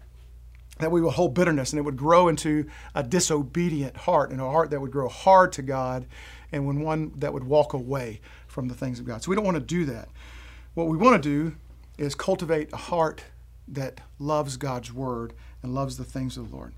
That 0.78 0.90
we 0.90 1.00
will 1.00 1.10
hold 1.10 1.34
bitterness 1.34 1.72
and 1.72 1.78
it 1.78 1.82
would 1.82 1.96
grow 1.96 2.28
into 2.28 2.68
a 2.94 3.02
disobedient 3.02 3.96
heart 3.96 4.30
and 4.30 4.40
a 4.40 4.44
heart 4.44 4.70
that 4.70 4.80
would 4.80 4.90
grow 4.90 5.08
hard 5.08 5.52
to 5.52 5.62
God 5.62 6.06
and 6.50 6.66
when 6.66 6.80
one 6.80 7.12
that 7.16 7.32
would 7.32 7.44
walk 7.44 7.72
away 7.72 8.20
from 8.46 8.68
the 8.68 8.74
things 8.74 8.98
of 8.98 9.06
God. 9.06 9.22
So 9.22 9.30
we 9.30 9.36
don't 9.36 9.44
want 9.44 9.56
to 9.56 9.60
do 9.60 9.84
that. 9.86 10.08
What 10.74 10.88
we 10.88 10.96
want 10.96 11.22
to 11.22 11.28
do 11.28 11.56
is 11.98 12.14
cultivate 12.14 12.72
a 12.72 12.78
heart 12.78 13.24
that 13.68 14.00
loves 14.18 14.56
God's 14.56 14.92
word 14.92 15.34
and 15.62 15.74
loves 15.74 15.96
the 15.96 16.04
things 16.04 16.36
of 16.36 16.50
the 16.50 16.56
Lord. 16.56 16.74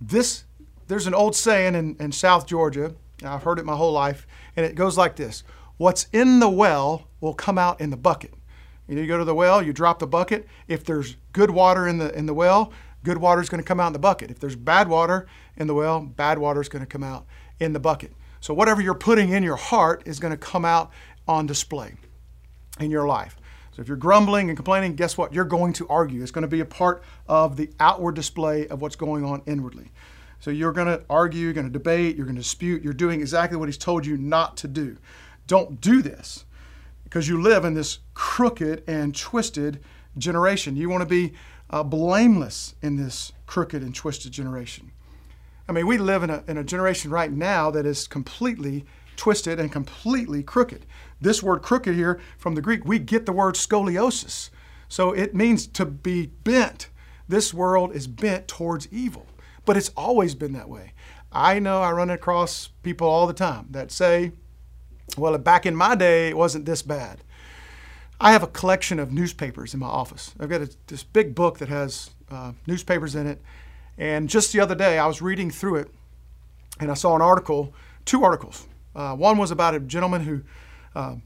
This 0.00 0.44
there's 0.88 1.06
an 1.06 1.14
old 1.14 1.36
saying 1.36 1.74
in, 1.74 1.96
in 2.00 2.12
South 2.12 2.46
Georgia, 2.46 2.94
I've 3.24 3.42
heard 3.42 3.58
it 3.58 3.64
my 3.64 3.76
whole 3.76 3.92
life, 3.92 4.26
and 4.56 4.64
it 4.64 4.74
goes 4.74 4.96
like 4.96 5.16
this 5.16 5.42
What's 5.76 6.06
in 6.12 6.40
the 6.40 6.48
well 6.48 7.08
will 7.20 7.34
come 7.34 7.58
out 7.58 7.80
in 7.80 7.90
the 7.90 7.96
bucket. 7.96 8.34
You, 8.88 8.96
know, 8.96 9.02
you 9.02 9.08
go 9.08 9.18
to 9.18 9.24
the 9.24 9.34
well, 9.34 9.62
you 9.62 9.72
drop 9.72 9.98
the 9.98 10.06
bucket. 10.06 10.46
If 10.66 10.84
there's 10.84 11.16
good 11.32 11.50
water 11.50 11.86
in 11.86 11.98
the 11.98 12.16
in 12.16 12.26
the 12.26 12.34
well, 12.34 12.72
good 13.04 13.18
water 13.18 13.40
is 13.40 13.48
going 13.48 13.62
to 13.62 13.66
come 13.66 13.80
out 13.80 13.88
in 13.88 13.92
the 13.92 13.98
bucket. 13.98 14.30
If 14.30 14.40
there's 14.40 14.56
bad 14.56 14.88
water 14.88 15.26
in 15.56 15.66
the 15.66 15.74
well, 15.74 16.00
bad 16.00 16.38
water 16.38 16.60
is 16.60 16.68
going 16.68 16.82
to 16.82 16.86
come 16.86 17.04
out 17.04 17.26
in 17.60 17.72
the 17.72 17.80
bucket. 17.80 18.12
So, 18.40 18.54
whatever 18.54 18.80
you're 18.80 18.94
putting 18.94 19.30
in 19.30 19.42
your 19.42 19.56
heart 19.56 20.02
is 20.06 20.18
going 20.18 20.32
to 20.32 20.38
come 20.38 20.64
out 20.64 20.90
on 21.26 21.46
display 21.46 21.94
in 22.80 22.90
your 22.90 23.06
life. 23.06 23.36
So, 23.72 23.82
if 23.82 23.88
you're 23.88 23.96
grumbling 23.96 24.48
and 24.48 24.56
complaining, 24.56 24.94
guess 24.94 25.18
what? 25.18 25.32
You're 25.32 25.44
going 25.44 25.72
to 25.74 25.88
argue. 25.88 26.22
It's 26.22 26.30
going 26.30 26.42
to 26.42 26.48
be 26.48 26.60
a 26.60 26.64
part 26.64 27.02
of 27.28 27.56
the 27.56 27.70
outward 27.78 28.14
display 28.14 28.66
of 28.68 28.80
what's 28.80 28.96
going 28.96 29.24
on 29.24 29.42
inwardly. 29.46 29.90
So, 30.40 30.50
you're 30.50 30.72
going 30.72 30.86
to 30.86 31.02
argue, 31.10 31.44
you're 31.44 31.52
going 31.52 31.66
to 31.66 31.72
debate, 31.72 32.16
you're 32.16 32.26
going 32.26 32.36
to 32.36 32.42
dispute, 32.42 32.82
you're 32.82 32.92
doing 32.92 33.20
exactly 33.20 33.56
what 33.56 33.68
He's 33.68 33.78
told 33.78 34.06
you 34.06 34.16
not 34.16 34.56
to 34.58 34.68
do. 34.68 34.96
Don't 35.46 35.80
do 35.80 36.02
this 36.02 36.44
because 37.04 37.26
you 37.26 37.40
live 37.40 37.64
in 37.64 37.74
this 37.74 38.00
crooked 38.14 38.84
and 38.86 39.16
twisted 39.16 39.80
generation. 40.16 40.76
You 40.76 40.90
want 40.90 41.02
to 41.02 41.08
be 41.08 41.32
uh, 41.70 41.82
blameless 41.82 42.74
in 42.82 42.96
this 42.96 43.32
crooked 43.46 43.82
and 43.82 43.94
twisted 43.94 44.32
generation. 44.32 44.92
I 45.68 45.72
mean, 45.72 45.86
we 45.86 45.98
live 45.98 46.22
in 46.22 46.30
a, 46.30 46.42
in 46.48 46.56
a 46.56 46.64
generation 46.64 47.10
right 47.10 47.30
now 47.30 47.70
that 47.70 47.84
is 47.84 48.06
completely 48.06 48.86
twisted 49.16 49.60
and 49.60 49.70
completely 49.70 50.42
crooked. 50.42 50.86
This 51.20 51.42
word 51.42 51.62
crooked 51.62 51.94
here 51.94 52.20
from 52.38 52.54
the 52.54 52.62
Greek, 52.62 52.84
we 52.84 52.98
get 52.98 53.26
the 53.26 53.32
word 53.32 53.54
scoliosis. 53.54 54.50
So 54.88 55.12
it 55.12 55.34
means 55.34 55.66
to 55.66 55.84
be 55.84 56.26
bent. 56.26 56.88
This 57.28 57.52
world 57.52 57.94
is 57.94 58.06
bent 58.06 58.48
towards 58.48 58.90
evil, 58.90 59.26
but 59.68 59.76
it's 59.76 59.90
always 59.98 60.34
been 60.34 60.54
that 60.54 60.70
way. 60.70 60.94
I 61.30 61.58
know 61.58 61.82
I 61.82 61.92
run 61.92 62.08
across 62.08 62.68
people 62.82 63.06
all 63.06 63.26
the 63.26 63.34
time 63.34 63.66
that 63.72 63.92
say, 63.92 64.32
well, 65.18 65.36
back 65.36 65.66
in 65.66 65.76
my 65.76 65.94
day, 65.94 66.30
it 66.30 66.38
wasn't 66.38 66.64
this 66.64 66.80
bad. 66.80 67.18
I 68.18 68.32
have 68.32 68.42
a 68.42 68.46
collection 68.46 68.98
of 68.98 69.12
newspapers 69.12 69.74
in 69.74 69.80
my 69.80 69.86
office. 69.86 70.34
I've 70.40 70.48
got 70.48 70.62
a, 70.62 70.70
this 70.86 71.02
big 71.02 71.34
book 71.34 71.58
that 71.58 71.68
has 71.68 72.08
uh, 72.30 72.52
newspapers 72.66 73.14
in 73.14 73.26
it, 73.26 73.42
and 73.98 74.30
just 74.30 74.54
the 74.54 74.60
other 74.60 74.74
day, 74.74 74.98
I 74.98 75.06
was 75.06 75.20
reading 75.20 75.50
through 75.50 75.76
it 75.76 75.90
and 76.80 76.90
I 76.90 76.94
saw 76.94 77.14
an 77.14 77.20
article, 77.20 77.74
two 78.06 78.24
articles. 78.24 78.66
Uh, 78.96 79.16
one 79.16 79.36
was 79.36 79.50
about 79.50 79.74
a 79.74 79.80
gentleman 79.80 80.22
who 80.22 80.40
uh, 80.94 81.16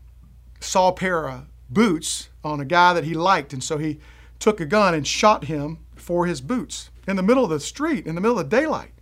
saw 0.58 0.88
a 0.88 0.92
pair 0.92 1.28
of 1.28 1.44
boots 1.70 2.28
on 2.42 2.58
a 2.58 2.64
guy 2.64 2.92
that 2.92 3.04
he 3.04 3.14
liked, 3.14 3.52
and 3.52 3.62
so 3.62 3.78
he 3.78 4.00
took 4.40 4.60
a 4.60 4.66
gun 4.66 4.94
and 4.94 5.06
shot 5.06 5.44
him 5.44 5.78
for 5.94 6.26
his 6.26 6.40
boots 6.40 6.90
in 7.06 7.16
the 7.16 7.22
middle 7.22 7.44
of 7.44 7.50
the 7.50 7.60
street, 7.60 8.06
in 8.06 8.14
the 8.14 8.20
middle 8.20 8.38
of 8.38 8.48
daylight. 8.48 8.92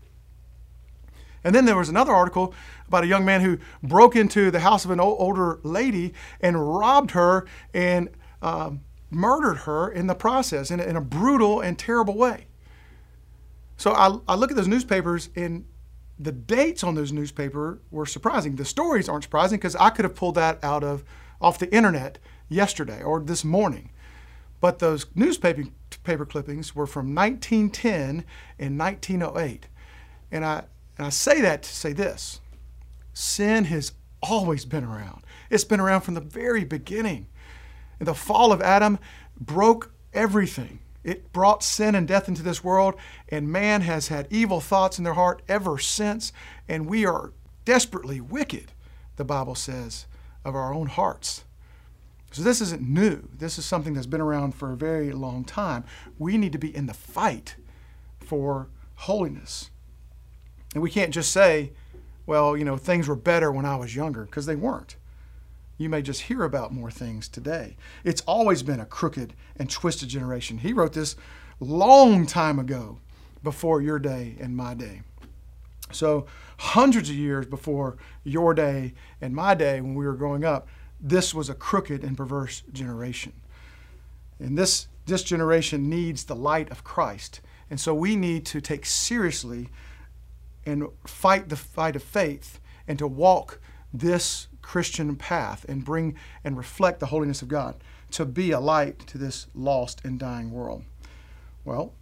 And 1.43 1.55
then 1.55 1.65
there 1.65 1.77
was 1.77 1.89
another 1.89 2.13
article 2.13 2.55
about 2.87 3.05
a 3.05 3.07
young 3.07 3.25
man 3.25 3.41
who 3.41 3.59
broke 3.83 4.17
into 4.17 4.51
the 4.51 4.61
house 4.61 4.85
of 4.85 4.91
an 4.91 5.01
older 5.01 5.59
lady 5.63 6.13
and 6.41 6.77
robbed 6.77 7.13
her 7.13 7.47
and 7.73 8.11
uh, 8.43 8.73
murdered 9.11 9.59
her 9.59 9.91
in 9.91 10.07
the 10.07 10.15
process 10.15 10.71
in 10.71 10.81
a, 10.81 10.83
in 10.83 10.97
a 10.97 11.01
brutal 11.01 11.61
and 11.61 11.79
terrible 11.79 12.17
way. 12.17 12.47
So 13.77 13.93
I, 13.93 14.19
I 14.29 14.35
look 14.35 14.51
at 14.51 14.57
those 14.57 14.69
newspapers 14.69 15.31
and 15.35 15.65
the 16.19 16.33
dates 16.33 16.85
on 16.85 16.95
those 16.95 17.13
newspaper 17.13 17.81
were 17.91 18.05
surprising. 18.05 18.57
The 18.57 18.65
stories 18.67 19.09
aren't 19.09 19.25
surprising 19.25 19.59
because 19.59 19.75
I 19.77 19.89
could 19.89 20.05
have 20.05 20.15
pulled 20.15 20.35
that 20.35 20.63
out 20.63 20.85
of 20.85 21.03
off 21.41 21.59
the 21.59 21.75
internet 21.75 22.19
yesterday 22.51 23.03
or 23.03 23.21
this 23.21 23.43
morning. 23.43 23.91
But 24.61 24.81
those 24.81 25.07
newspaper 25.15 25.65
paper 26.11 26.27
clippings 26.27 26.75
were 26.75 26.89
from 26.89 27.15
1910 27.15 28.25
and 28.59 28.77
1908. 28.77 29.69
And 30.33 30.45
I, 30.45 30.65
and 30.99 31.07
I 31.07 31.11
say 31.11 31.41
that 31.41 31.63
to 31.63 31.71
say 31.73 31.93
this 31.93 32.41
sin 33.13 33.65
has 33.67 33.93
always 34.21 34.65
been 34.65 34.83
around, 34.83 35.23
it's 35.51 35.63
been 35.63 35.79
around 35.79 36.01
from 36.01 36.15
the 36.15 36.21
very 36.21 36.65
beginning. 36.65 37.29
And 38.01 38.09
the 38.09 38.15
fall 38.15 38.51
of 38.51 38.61
Adam 38.61 38.99
broke 39.39 39.93
everything. 40.13 40.81
It 41.05 41.33
brought 41.33 41.63
sin 41.63 41.95
and 41.95 42.09
death 42.09 42.27
into 42.27 42.43
this 42.43 42.65
world, 42.65 42.97
and 43.29 43.49
man 43.49 43.83
has 43.83 44.09
had 44.09 44.27
evil 44.31 44.61
thoughts 44.61 44.99
in 44.99 45.05
their 45.05 45.15
heart 45.15 45.43
ever 45.49 45.79
since, 45.79 46.33
and 46.69 46.87
we 46.87 47.07
are 47.07 47.33
desperately 47.65 48.21
wicked, 48.21 48.73
the 49.17 49.25
Bible 49.25 49.55
says, 49.55 50.07
of 50.45 50.57
our 50.57 50.75
own 50.75 50.89
hearts. 50.89 51.45
So 52.31 52.43
this 52.43 52.61
isn't 52.61 52.83
new. 52.83 53.29
This 53.37 53.59
is 53.59 53.65
something 53.65 53.95
that's 53.95 54.07
been 54.07 54.21
around 54.21 54.55
for 54.55 54.73
a 54.73 54.77
very 54.77 55.13
long 55.13 55.45
time. 55.45 55.85
We 56.19 56.39
need 56.39 56.53
to 56.53 56.59
be 56.59 56.75
in 56.75 56.87
the 56.87 56.95
fight 56.95 57.57
for 58.21 58.69
holiness. 58.97 59.71
And 60.75 60.83
we 60.83 60.91
can't 60.91 61.13
just 61.13 61.33
say, 61.33 61.73
well, 62.27 62.57
you 62.57 62.65
know, 62.65 62.77
things 62.77 63.09
were 63.09 63.17
better 63.17 63.51
when 63.51 63.67
I 63.67 63.77
was 63.77 63.97
younger, 63.97 64.25
because 64.25 64.47
they 64.47 64.55
weren't. 64.55 64.97
You 65.79 65.89
may 65.89 66.03
just 66.03 66.23
hear 66.23 66.45
about 66.45 66.73
more 66.73 66.91
things 66.91 67.27
today. 67.27 67.77
It's 68.05 68.21
always 68.23 68.63
been 68.63 68.79
a 68.79 68.87
crooked 68.87 69.35
and 69.57 69.69
twisted 69.69 70.11
generation. 70.11 70.59
He 70.59 70.73
wrote 70.73 70.93
this 70.93 71.17
long 71.59 72.27
time 72.27 72.59
ago, 72.59 72.99
before 73.43 73.81
your 73.81 73.99
day 73.99 74.37
and 74.41 74.57
my 74.57 74.75
day. 74.75 75.03
So, 75.93 76.27
hundreds 76.59 77.11
of 77.11 77.17
years 77.17 77.47
before 77.47 77.97
your 78.23 78.55
day 78.55 78.95
and 79.21 79.35
my 79.35 79.55
day, 79.55 79.81
when 79.81 79.95
we 79.95 80.07
were 80.07 80.15
growing 80.15 80.45
up, 80.45 80.69
this 81.01 81.35
was 81.35 81.49
a 81.49 81.55
crooked 81.55 82.05
and 82.05 82.17
perverse 82.17 82.63
generation. 82.73 83.33
And 84.39 84.57
this, 84.57 84.89
this 85.07 85.23
generation 85.23 85.89
needs 85.89 86.25
the 86.25 86.37
light 86.37 86.71
of 86.71 86.85
Christ. 86.85 87.41
And 87.69 87.79
so 87.79 87.95
we 87.95 88.17
need 88.17 88.47
to 88.47 88.61
take 88.61 88.85
seriously 88.87 89.69
and 90.67 90.89
fight 91.07 91.49
the 91.49 91.57
fight 91.57 91.97
of 91.97 92.03
faith 92.03 92.61
and 92.87 92.99
to 92.99 93.07
walk 93.07 93.61
this 93.93 94.49
Christian 94.63 95.17
path 95.17 95.65
and 95.69 95.85
bring 95.85 96.17
and 96.45 96.57
reflect 96.57 97.01
the 97.01 97.07
holiness 97.07 97.43
of 97.43 97.49
God, 97.49 97.77
to 98.13 98.25
be 98.25 98.51
a 98.51 98.61
light 98.61 98.99
to 99.09 99.19
this 99.19 99.47
lost 99.55 100.01
and 100.05 100.19
dying 100.19 100.51
world. 100.51 100.85
Well, 101.65 101.95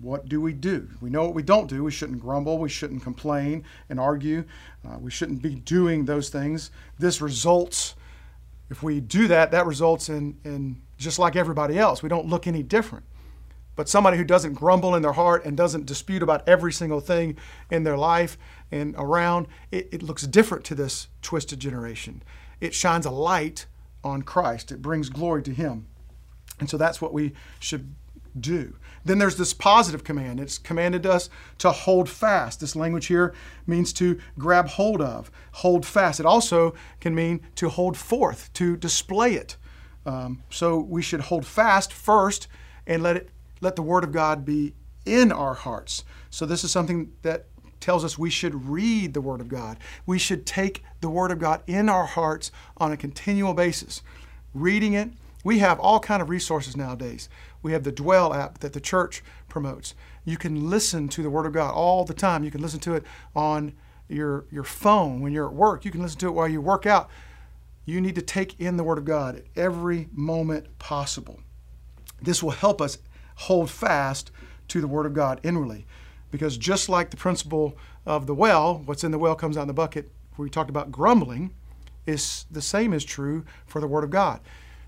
what 0.00 0.28
do 0.28 0.40
we 0.40 0.52
do? 0.52 0.88
We 1.00 1.10
know 1.10 1.24
what 1.24 1.34
we 1.34 1.42
don't 1.42 1.68
do. 1.68 1.84
We 1.84 1.90
shouldn't 1.90 2.20
grumble. 2.20 2.58
We 2.58 2.68
shouldn't 2.68 3.02
complain 3.02 3.64
and 3.88 4.00
argue. 4.00 4.44
Uh, 4.86 4.98
we 4.98 5.10
shouldn't 5.10 5.42
be 5.42 5.54
doing 5.54 6.04
those 6.04 6.28
things. 6.28 6.70
This 6.98 7.20
results, 7.20 7.94
if 8.70 8.82
we 8.82 9.00
do 9.00 9.28
that, 9.28 9.50
that 9.50 9.66
results 9.66 10.08
in, 10.08 10.38
in 10.44 10.80
just 10.98 11.18
like 11.18 11.36
everybody 11.36 11.78
else. 11.78 12.02
We 12.02 12.08
don't 12.08 12.26
look 12.26 12.46
any 12.46 12.62
different. 12.62 13.04
But 13.74 13.88
somebody 13.88 14.18
who 14.18 14.24
doesn't 14.24 14.54
grumble 14.54 14.94
in 14.94 15.02
their 15.02 15.12
heart 15.12 15.44
and 15.44 15.56
doesn't 15.56 15.86
dispute 15.86 16.22
about 16.22 16.46
every 16.46 16.72
single 16.72 17.00
thing 17.00 17.36
in 17.70 17.84
their 17.84 17.96
life 17.96 18.36
and 18.70 18.94
around, 18.98 19.46
it, 19.70 19.88
it 19.92 20.02
looks 20.02 20.26
different 20.26 20.64
to 20.66 20.74
this 20.74 21.08
twisted 21.22 21.58
generation. 21.58 22.22
It 22.60 22.74
shines 22.74 23.06
a 23.06 23.10
light 23.10 23.66
on 24.04 24.22
Christ, 24.22 24.72
it 24.72 24.82
brings 24.82 25.08
glory 25.08 25.42
to 25.44 25.52
Him. 25.52 25.86
And 26.58 26.68
so 26.68 26.76
that's 26.76 27.00
what 27.00 27.12
we 27.12 27.32
should 27.60 27.94
do. 28.38 28.76
Then 29.04 29.18
there's 29.18 29.36
this 29.36 29.52
positive 29.52 30.04
command. 30.04 30.40
It's 30.40 30.58
commanded 30.58 31.06
us 31.06 31.28
to 31.58 31.72
hold 31.72 32.08
fast. 32.08 32.60
This 32.60 32.76
language 32.76 33.06
here 33.06 33.34
means 33.66 33.92
to 33.94 34.18
grab 34.38 34.68
hold 34.68 35.00
of, 35.00 35.30
hold 35.52 35.84
fast. 35.84 36.20
It 36.20 36.26
also 36.26 36.74
can 37.00 37.14
mean 37.14 37.40
to 37.56 37.68
hold 37.68 37.96
forth, 37.96 38.52
to 38.54 38.76
display 38.76 39.34
it. 39.34 39.56
Um, 40.06 40.42
so 40.50 40.78
we 40.78 41.02
should 41.02 41.20
hold 41.20 41.46
fast 41.46 41.92
first 41.92 42.48
and 42.86 43.02
let 43.02 43.16
it 43.16 43.30
let 43.60 43.76
the 43.76 43.82
Word 43.82 44.02
of 44.02 44.12
God 44.12 44.44
be 44.44 44.74
in 45.06 45.30
our 45.32 45.54
hearts. 45.54 46.04
So 46.30 46.46
this 46.46 46.64
is 46.64 46.72
something 46.72 47.12
that 47.22 47.46
tells 47.80 48.04
us 48.04 48.18
we 48.18 48.30
should 48.30 48.68
read 48.68 49.14
the 49.14 49.20
Word 49.20 49.40
of 49.40 49.48
God. 49.48 49.78
We 50.04 50.18
should 50.18 50.46
take 50.46 50.82
the 51.00 51.08
Word 51.08 51.30
of 51.30 51.38
God 51.38 51.62
in 51.66 51.88
our 51.88 52.06
hearts 52.06 52.50
on 52.76 52.92
a 52.92 52.96
continual 52.96 53.54
basis, 53.54 54.02
reading 54.52 54.94
it. 54.94 55.10
We 55.44 55.58
have 55.58 55.80
all 55.80 56.00
kind 56.00 56.22
of 56.22 56.28
resources 56.28 56.76
nowadays. 56.76 57.28
We 57.62 57.72
have 57.72 57.84
the 57.84 57.92
Dwell 57.92 58.34
app 58.34 58.58
that 58.58 58.72
the 58.72 58.80
church 58.80 59.22
promotes. 59.48 59.94
You 60.24 60.36
can 60.36 60.68
listen 60.68 61.08
to 61.08 61.22
the 61.22 61.30
Word 61.30 61.46
of 61.46 61.52
God 61.52 61.72
all 61.72 62.04
the 62.04 62.14
time. 62.14 62.44
You 62.44 62.50
can 62.50 62.62
listen 62.62 62.80
to 62.80 62.94
it 62.94 63.04
on 63.34 63.72
your, 64.08 64.46
your 64.50 64.64
phone 64.64 65.20
when 65.20 65.32
you're 65.32 65.46
at 65.46 65.54
work. 65.54 65.84
You 65.84 65.90
can 65.90 66.02
listen 66.02 66.18
to 66.20 66.26
it 66.26 66.32
while 66.32 66.48
you 66.48 66.60
work 66.60 66.86
out. 66.86 67.08
You 67.84 68.00
need 68.00 68.14
to 68.14 68.22
take 68.22 68.60
in 68.60 68.76
the 68.76 68.84
Word 68.84 68.98
of 68.98 69.04
God 69.04 69.36
at 69.36 69.44
every 69.56 70.08
moment 70.12 70.78
possible. 70.78 71.40
This 72.20 72.42
will 72.42 72.50
help 72.50 72.80
us 72.80 72.98
hold 73.36 73.70
fast 73.70 74.30
to 74.68 74.80
the 74.80 74.86
Word 74.86 75.06
of 75.06 75.14
God 75.14 75.40
inwardly. 75.42 75.86
Because 76.30 76.56
just 76.56 76.88
like 76.88 77.10
the 77.10 77.16
principle 77.16 77.76
of 78.06 78.26
the 78.26 78.34
well, 78.34 78.82
what's 78.86 79.04
in 79.04 79.10
the 79.10 79.18
well 79.18 79.34
comes 79.34 79.56
out 79.56 79.62
in 79.62 79.68
the 79.68 79.74
bucket, 79.74 80.10
we 80.36 80.48
talked 80.48 80.70
about 80.70 80.90
grumbling, 80.90 81.52
is 82.06 82.46
the 82.50 82.62
same 82.62 82.92
is 82.92 83.04
true 83.04 83.44
for 83.66 83.80
the 83.80 83.86
Word 83.86 84.04
of 84.04 84.10
God. 84.10 84.40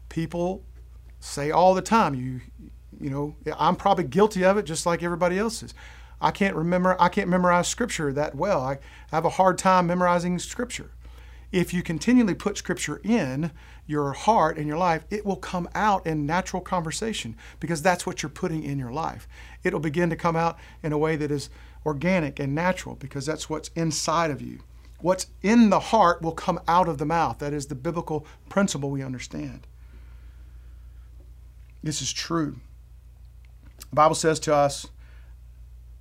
People 0.08 0.64
say 1.24 1.50
all 1.50 1.74
the 1.74 1.82
time, 1.82 2.14
you, 2.14 2.40
you 3.00 3.10
know, 3.10 3.36
I'm 3.58 3.76
probably 3.76 4.04
guilty 4.04 4.44
of 4.44 4.56
it 4.56 4.64
just 4.64 4.86
like 4.86 5.02
everybody 5.02 5.38
else 5.38 5.62
is. 5.62 5.74
I 6.20 6.30
can't 6.30 6.54
remember, 6.54 6.96
I 7.00 7.08
can't 7.08 7.28
memorize 7.28 7.68
Scripture 7.68 8.12
that 8.12 8.34
well. 8.34 8.60
I 8.62 8.78
have 9.10 9.24
a 9.24 9.30
hard 9.30 9.58
time 9.58 9.86
memorizing 9.86 10.38
Scripture. 10.38 10.90
If 11.50 11.72
you 11.72 11.82
continually 11.82 12.34
put 12.34 12.58
Scripture 12.58 13.00
in, 13.04 13.52
your 13.86 14.12
heart 14.12 14.56
and 14.56 14.66
your 14.66 14.78
life, 14.78 15.04
it 15.10 15.26
will 15.26 15.36
come 15.36 15.68
out 15.74 16.06
in 16.06 16.26
natural 16.26 16.62
conversation 16.62 17.36
because 17.60 17.82
that's 17.82 18.06
what 18.06 18.22
you're 18.22 18.30
putting 18.30 18.62
in 18.62 18.78
your 18.78 18.92
life. 18.92 19.28
It'll 19.62 19.80
begin 19.80 20.10
to 20.10 20.16
come 20.16 20.36
out 20.36 20.58
in 20.82 20.92
a 20.92 20.98
way 20.98 21.16
that 21.16 21.30
is 21.30 21.50
organic 21.84 22.38
and 22.38 22.54
natural 22.54 22.94
because 22.94 23.26
that's 23.26 23.50
what's 23.50 23.68
inside 23.76 24.30
of 24.30 24.40
you. 24.40 24.60
What's 25.00 25.26
in 25.42 25.68
the 25.68 25.80
heart 25.80 26.22
will 26.22 26.32
come 26.32 26.60
out 26.66 26.88
of 26.88 26.96
the 26.96 27.04
mouth. 27.04 27.38
That 27.38 27.52
is 27.52 27.66
the 27.66 27.74
biblical 27.74 28.26
principle 28.48 28.90
we 28.90 29.02
understand. 29.02 29.66
This 31.84 32.00
is 32.00 32.14
true. 32.14 32.56
The 33.90 33.94
Bible 33.94 34.14
says 34.14 34.40
to 34.40 34.54
us, 34.54 34.86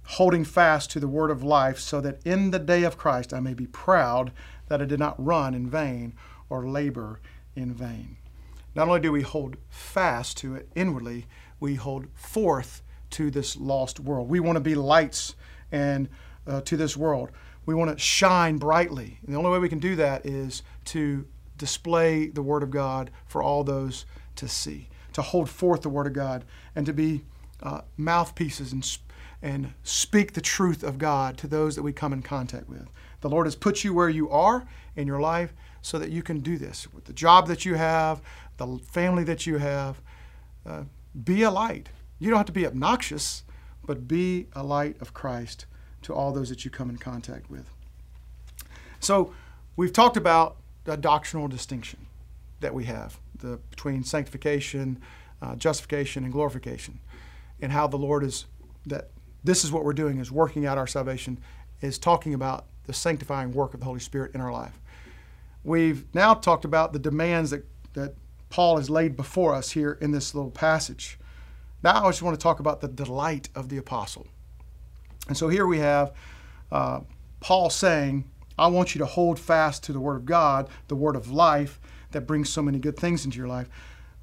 holding 0.05 0.45
fast 0.45 0.89
to 0.91 0.99
the 1.01 1.09
word 1.09 1.29
of 1.29 1.43
life, 1.43 1.77
so 1.77 1.99
that 1.99 2.25
in 2.25 2.51
the 2.51 2.59
day 2.59 2.83
of 2.83 2.97
Christ 2.97 3.33
I 3.33 3.41
may 3.41 3.53
be 3.53 3.67
proud 3.67 4.31
that 4.69 4.81
I 4.81 4.85
did 4.85 4.99
not 4.99 5.23
run 5.23 5.53
in 5.53 5.69
vain 5.69 6.13
or 6.49 6.65
labor 6.65 7.19
in 7.53 7.73
vain. 7.73 8.15
Not 8.73 8.87
only 8.87 9.01
do 9.01 9.11
we 9.11 9.23
hold 9.23 9.57
fast 9.69 10.37
to 10.37 10.55
it 10.55 10.69
inwardly, 10.73 11.27
we 11.59 11.75
hold 11.75 12.07
forth 12.15 12.81
to 13.11 13.29
this 13.29 13.57
lost 13.57 13.99
world. 13.99 14.29
We 14.29 14.39
want 14.39 14.55
to 14.55 14.61
be 14.61 14.75
lights 14.75 15.35
and 15.69 16.07
uh, 16.47 16.61
to 16.61 16.77
this 16.77 16.95
world. 16.95 17.29
We 17.65 17.75
want 17.75 17.91
to 17.91 17.97
shine 17.97 18.57
brightly. 18.57 19.19
And 19.25 19.33
the 19.33 19.37
only 19.37 19.51
way 19.51 19.59
we 19.59 19.69
can 19.69 19.79
do 19.79 19.97
that 19.97 20.25
is 20.25 20.63
to 20.85 21.27
display 21.57 22.27
the 22.27 22.41
Word 22.41 22.63
of 22.63 22.71
God 22.71 23.11
for 23.27 23.43
all 23.43 23.65
those 23.65 24.05
to 24.37 24.47
see, 24.47 24.89
to 25.13 25.21
hold 25.21 25.49
forth 25.49 25.81
the 25.81 25.89
Word 25.89 26.07
of 26.07 26.13
God, 26.13 26.43
and 26.75 26.85
to 26.85 26.93
be 26.93 27.23
uh, 27.61 27.81
mouthpieces 27.97 28.73
and, 28.73 28.97
and 29.41 29.73
speak 29.83 30.33
the 30.33 30.41
truth 30.41 30.83
of 30.83 30.97
God 30.97 31.37
to 31.37 31.47
those 31.47 31.75
that 31.75 31.83
we 31.83 31.93
come 31.93 32.13
in 32.13 32.21
contact 32.21 32.67
with. 32.67 32.87
The 33.21 33.29
Lord 33.29 33.47
has 33.47 33.55
put 33.55 33.83
you 33.83 33.93
where 33.93 34.09
you 34.09 34.29
are 34.29 34.65
in 34.95 35.07
your 35.07 35.19
life 35.19 35.53
so 35.81 35.97
that 35.99 36.09
you 36.09 36.21
can 36.21 36.39
do 36.39 36.57
this 36.57 36.91
with 36.93 37.05
the 37.05 37.13
job 37.13 37.47
that 37.47 37.65
you 37.65 37.75
have, 37.75 38.21
the 38.57 38.79
family 38.91 39.23
that 39.23 39.45
you 39.45 39.57
have. 39.57 40.01
Uh, 40.65 40.83
be 41.23 41.43
a 41.43 41.51
light. 41.51 41.89
You 42.19 42.29
don't 42.29 42.37
have 42.37 42.45
to 42.47 42.51
be 42.51 42.65
obnoxious, 42.65 43.43
but 43.85 44.07
be 44.07 44.47
a 44.53 44.63
light 44.63 45.01
of 45.01 45.13
Christ 45.13 45.65
to 46.03 46.13
all 46.13 46.31
those 46.31 46.49
that 46.49 46.65
you 46.65 46.71
come 46.71 46.89
in 46.89 46.97
contact 46.97 47.49
with. 47.49 47.69
So, 48.99 49.33
we've 49.75 49.91
talked 49.91 50.15
about 50.15 50.57
the 50.85 50.95
doctrinal 50.95 51.47
distinction 51.47 52.07
that 52.61 52.73
we 52.73 52.85
have 52.85 53.19
the, 53.43 53.57
between 53.69 54.03
sanctification, 54.03 54.99
uh, 55.41 55.55
justification, 55.55 56.23
and 56.23 56.33
glorification, 56.33 56.99
and 57.61 57.71
how 57.71 57.85
the 57.85 57.97
Lord 57.97 58.23
is 58.23 58.45
that 58.85 59.09
this 59.43 59.63
is 59.63 59.71
what 59.71 59.83
we're 59.83 59.93
doing 59.93 60.19
is 60.19 60.31
working 60.31 60.65
out 60.65 60.77
our 60.77 60.87
salvation, 60.87 61.39
is 61.81 61.99
talking 61.99 62.33
about 62.33 62.65
the 62.85 62.93
sanctifying 62.93 63.51
work 63.51 63.73
of 63.73 63.81
the 63.81 63.85
Holy 63.85 63.99
Spirit 63.99 64.33
in 64.33 64.41
our 64.41 64.51
life. 64.51 64.79
We've 65.63 66.05
now 66.13 66.33
talked 66.33 66.65
about 66.65 66.93
the 66.93 66.99
demands 66.99 67.51
that, 67.51 67.65
that 67.93 68.15
Paul 68.49 68.77
has 68.77 68.89
laid 68.89 69.15
before 69.15 69.53
us 69.53 69.71
here 69.71 69.97
in 70.01 70.11
this 70.11 70.33
little 70.33 70.51
passage. 70.51 71.19
Now 71.83 72.05
I 72.05 72.09
just 72.09 72.21
want 72.21 72.37
to 72.37 72.41
talk 72.41 72.59
about 72.59 72.81
the 72.81 72.87
delight 72.87 73.49
of 73.55 73.69
the 73.69 73.77
apostle. 73.77 74.27
And 75.27 75.37
so 75.37 75.49
here 75.49 75.67
we 75.67 75.79
have 75.79 76.13
uh, 76.71 77.01
Paul 77.39 77.69
saying, 77.69 78.25
I 78.57 78.67
want 78.67 78.95
you 78.95 78.99
to 78.99 79.05
hold 79.05 79.39
fast 79.39 79.83
to 79.83 79.93
the 79.93 79.99
Word 79.99 80.15
of 80.15 80.25
God, 80.25 80.69
the 80.87 80.95
Word 80.95 81.15
of 81.15 81.31
life 81.31 81.79
that 82.13 82.27
brings 82.27 82.49
so 82.49 82.61
many 82.61 82.79
good 82.79 82.97
things 82.97 83.25
into 83.25 83.37
your 83.37 83.47
life, 83.47 83.69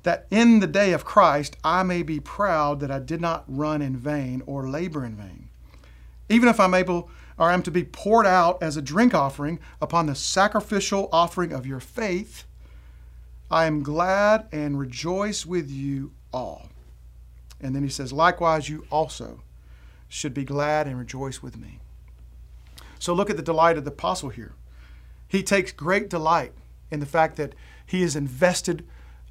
that 0.03 0.27
in 0.31 0.61
the 0.61 0.67
day 0.67 0.93
of 0.93 1.05
Christ 1.05 1.57
I 1.63 1.83
may 1.83 2.03
be 2.03 2.21
proud 2.21 2.81
that 2.81 2.91
I 2.91 2.99
did 2.99 3.21
not 3.21 3.45
run 3.47 3.83
in 3.83 3.97
vain 3.97 4.43
or 4.47 4.69
labor 4.69 5.05
in 5.05 5.15
vain. 5.15 5.49
Even 6.29 6.49
if 6.49 6.59
I'm 6.59 6.75
able 6.75 7.11
or 7.37 7.51
am 7.51 7.63
to 7.63 7.71
be 7.71 7.85
poured 7.85 8.27
out 8.27 8.63
as 8.63 8.77
a 8.77 8.83
drink 8.83 9.15
offering 9.15 9.59
upon 9.81 10.07
the 10.07 10.15
sacrificial 10.15 11.09
offering 11.13 11.53
of 11.53 11.67
your 11.67 11.81
faith, 11.81 12.45
I 13.51 13.67
am 13.67 13.83
glad 13.83 14.47
and 14.53 14.79
rejoice 14.79 15.45
with 15.45 15.71
you 15.71 16.13
all. 16.33 16.69
And 17.61 17.75
then 17.75 17.83
he 17.83 17.89
says, 17.89 18.13
likewise, 18.13 18.69
you 18.69 18.87
also 18.91 19.43
should 20.09 20.35
be 20.35 20.45
glad 20.45 20.87
and 20.87 20.99
rejoice 20.99 21.43
with 21.43 21.57
me. 21.57 21.79
So 22.99 23.13
look 23.13 23.31
at 23.31 23.37
the 23.37 23.43
delight 23.43 23.77
of 23.77 23.85
the 23.85 23.91
apostle 23.91 24.29
here. 24.29 24.53
He 25.27 25.43
takes 25.43 25.73
great 25.73 26.11
delight 26.11 26.53
in 26.91 27.01
the 27.01 27.07
fact 27.07 27.37
that 27.37 27.55
he 27.91 28.03
has 28.03 28.15
invested 28.15 28.87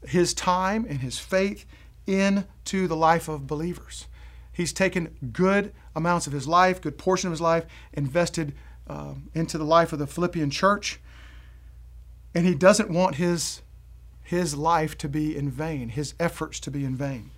his 0.06 0.34
time 0.34 0.86
and 0.90 1.00
his 1.00 1.18
faith 1.18 1.66
into 2.06 2.90
the 2.90 2.96
life 2.96 3.30
of 3.30 3.48
believers. 3.48 4.08
He's 4.52 4.74
taken 4.74 5.16
good 5.32 5.72
amounts 5.96 6.28
of 6.28 6.34
his 6.34 6.46
life, 6.46 6.82
good 6.82 6.98
portion 6.98 7.28
of 7.28 7.32
his 7.32 7.40
life, 7.40 7.66
invested 7.94 8.54
uh, 8.86 9.14
into 9.34 9.58
the 9.58 9.64
life 9.64 9.94
of 9.94 10.00
the 10.00 10.08
Philippian 10.08 10.50
church. 10.50 11.00
And 12.36 12.46
he 12.46 12.54
doesn't 12.54 12.90
want 12.90 13.16
his, 13.16 13.62
his 14.24 14.58
life 14.58 14.98
to 14.98 15.08
be 15.08 15.38
in 15.38 15.50
vain, 15.50 15.88
his 15.88 16.14
efforts 16.20 16.60
to 16.60 16.70
be 16.70 16.84
in 16.84 16.98
vain. 16.98 17.32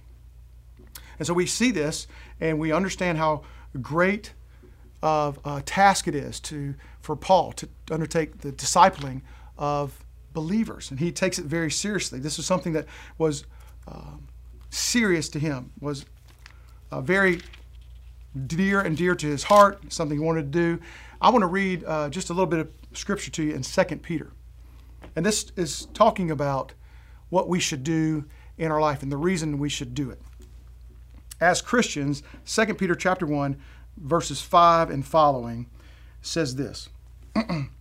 And 1.20 1.28
so 1.28 1.36
we 1.36 1.46
see 1.46 1.70
this 1.70 2.08
and 2.40 2.58
we 2.58 2.72
understand 2.72 3.20
how 3.20 3.44
great 3.80 4.34
of 5.04 5.40
a 5.46 5.62
task 5.62 6.08
it 6.08 6.16
is 6.16 6.40
to, 6.40 6.74
for 7.00 7.16
Paul 7.16 7.52
to 7.52 7.70
undertake 7.92 8.40
the 8.40 8.52
discipling 8.52 9.22
of 9.56 10.04
believers. 10.34 10.92
And 10.92 11.00
he 11.00 11.12
takes 11.12 11.40
it 11.40 11.46
very 11.46 11.72
seriously. 11.72 12.20
This 12.20 12.40
is 12.40 12.46
something 12.46 12.74
that 12.74 12.86
was 13.18 13.46
uh, 13.88 14.16
serious 14.70 15.30
to 15.30 15.40
him, 15.40 15.72
was 15.80 16.06
uh, 16.92 17.02
very 17.02 17.42
dear 18.48 18.82
and 18.82 18.96
dear 18.96 19.16
to 19.16 19.28
his 19.28 19.44
heart, 19.44 19.92
something 19.92 20.18
he 20.18 20.24
wanted 20.24 20.52
to 20.54 20.60
do. 20.60 20.80
I 21.20 21.30
want 21.30 21.42
to 21.44 21.48
read 21.48 21.84
uh, 21.86 22.10
just 22.10 22.30
a 22.30 22.34
little 22.34 22.48
bit 22.48 22.60
of 22.60 22.72
scripture 22.94 23.32
to 23.32 23.44
you 23.44 23.54
in 23.54 23.62
2 23.62 23.84
Peter. 23.98 24.32
And 25.16 25.26
this 25.26 25.52
is 25.56 25.88
talking 25.94 26.32
about 26.32 26.74
what 27.30 27.48
we 27.48 27.60
should 27.60 27.84
do 27.84 28.26
in 28.58 28.72
our 28.72 28.80
life 28.80 29.04
and 29.04 29.12
the 29.12 29.18
reason 29.18 29.58
we 29.58 29.70
should 29.70 29.94
do 29.94 30.10
it. 30.10 30.22
As 31.40 31.62
Christians, 31.62 32.24
2 32.46 32.76
Peter 32.76 32.96
chapter 32.96 33.26
1, 33.26 33.58
verses 33.98 34.42
5 34.42 34.90
and 34.90 35.06
following 35.06 35.68
says 36.22 36.56
this. 36.56 36.90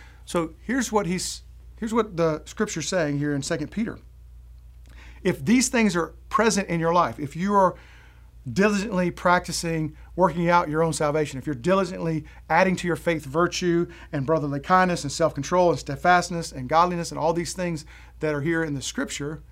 So 0.31 0.53
here's 0.61 0.93
what 0.93 1.07
he's 1.07 1.41
here's 1.77 1.93
what 1.93 2.15
the 2.15 2.41
scripture's 2.45 2.87
saying 2.87 3.17
here 3.19 3.35
in 3.35 3.41
2 3.41 3.67
Peter. 3.67 3.99
If 5.23 5.43
these 5.43 5.67
things 5.67 5.93
are 5.93 6.13
present 6.29 6.69
in 6.69 6.79
your 6.79 6.93
life, 6.93 7.19
if 7.19 7.35
you 7.35 7.53
are 7.53 7.75
diligently 8.49 9.11
practicing 9.11 9.93
working 10.15 10.49
out 10.49 10.69
your 10.69 10.83
own 10.83 10.93
salvation, 10.93 11.37
if 11.37 11.45
you're 11.45 11.53
diligently 11.53 12.23
adding 12.49 12.77
to 12.77 12.87
your 12.87 12.95
faith 12.95 13.25
virtue 13.25 13.87
and 14.13 14.25
brotherly 14.25 14.61
kindness 14.61 15.03
and 15.03 15.11
self 15.11 15.33
control 15.33 15.69
and 15.69 15.79
steadfastness 15.79 16.53
and 16.53 16.69
godliness 16.69 17.11
and 17.11 17.19
all 17.19 17.33
these 17.33 17.51
things 17.51 17.83
that 18.21 18.33
are 18.33 18.39
here 18.39 18.63
in 18.63 18.73
the 18.73 18.81
scripture, 18.81 19.43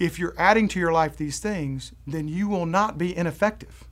if 0.00 0.18
you're 0.18 0.34
adding 0.36 0.66
to 0.66 0.80
your 0.80 0.90
life 0.90 1.16
these 1.16 1.38
things, 1.38 1.92
then 2.08 2.26
you 2.26 2.48
will 2.48 2.66
not 2.66 2.98
be 2.98 3.16
ineffective. 3.16 3.84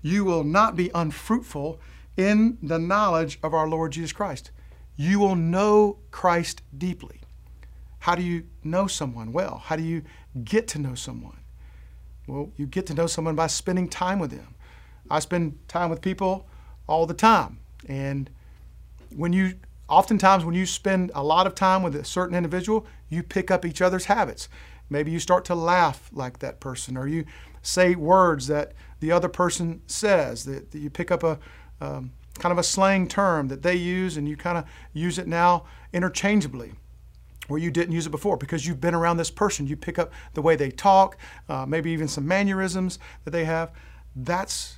You 0.00 0.24
will 0.24 0.44
not 0.44 0.76
be 0.76 0.92
unfruitful 0.94 1.80
in 2.16 2.56
the 2.62 2.78
knowledge 2.78 3.40
of 3.42 3.52
our 3.52 3.66
Lord 3.66 3.90
Jesus 3.90 4.12
Christ. 4.12 4.52
You 4.96 5.18
will 5.18 5.36
know 5.36 5.98
Christ 6.10 6.62
deeply. 6.76 7.20
How 8.00 8.14
do 8.14 8.22
you 8.22 8.44
know 8.62 8.86
someone 8.86 9.32
well? 9.32 9.62
How 9.64 9.76
do 9.76 9.82
you 9.82 10.02
get 10.44 10.68
to 10.68 10.78
know 10.78 10.94
someone? 10.94 11.38
Well, 12.26 12.50
you 12.56 12.66
get 12.66 12.86
to 12.86 12.94
know 12.94 13.06
someone 13.06 13.34
by 13.34 13.46
spending 13.46 13.88
time 13.88 14.18
with 14.18 14.30
them. 14.30 14.54
I 15.10 15.20
spend 15.20 15.58
time 15.68 15.90
with 15.90 16.00
people 16.00 16.48
all 16.86 17.06
the 17.06 17.14
time. 17.14 17.58
And 17.88 18.30
when 19.14 19.32
you, 19.32 19.54
oftentimes, 19.88 20.44
when 20.44 20.54
you 20.54 20.66
spend 20.66 21.12
a 21.14 21.22
lot 21.22 21.46
of 21.46 21.54
time 21.54 21.82
with 21.82 21.94
a 21.94 22.04
certain 22.04 22.36
individual, 22.36 22.86
you 23.08 23.22
pick 23.22 23.50
up 23.50 23.64
each 23.64 23.80
other's 23.80 24.06
habits. 24.06 24.48
Maybe 24.88 25.10
you 25.10 25.20
start 25.20 25.44
to 25.46 25.54
laugh 25.54 26.10
like 26.12 26.38
that 26.40 26.60
person, 26.60 26.96
or 26.96 27.06
you 27.06 27.24
say 27.62 27.94
words 27.94 28.46
that 28.46 28.72
the 29.00 29.12
other 29.12 29.28
person 29.28 29.82
says, 29.86 30.44
that, 30.44 30.70
that 30.70 30.78
you 30.78 30.90
pick 30.90 31.10
up 31.10 31.22
a 31.22 31.38
um, 31.80 32.12
kind 32.36 32.52
of 32.52 32.58
a 32.58 32.62
slang 32.62 33.08
term 33.08 33.48
that 33.48 33.62
they 33.62 33.74
use, 33.74 34.16
and 34.16 34.28
you 34.28 34.36
kind 34.36 34.58
of 34.58 34.64
use 34.92 35.18
it 35.18 35.26
now 35.26 35.64
interchangeably 35.92 36.72
where 37.48 37.60
you 37.60 37.70
didn't 37.70 37.92
use 37.92 38.06
it 38.06 38.10
before 38.10 38.36
because 38.36 38.66
you've 38.66 38.80
been 38.80 38.94
around 38.94 39.16
this 39.16 39.30
person. 39.30 39.66
You 39.66 39.76
pick 39.76 39.98
up 39.98 40.12
the 40.34 40.42
way 40.42 40.56
they 40.56 40.70
talk, 40.70 41.16
uh, 41.48 41.64
maybe 41.66 41.90
even 41.92 42.08
some 42.08 42.26
mannerisms 42.26 42.98
that 43.24 43.30
they 43.30 43.44
have. 43.44 43.72
That's 44.14 44.76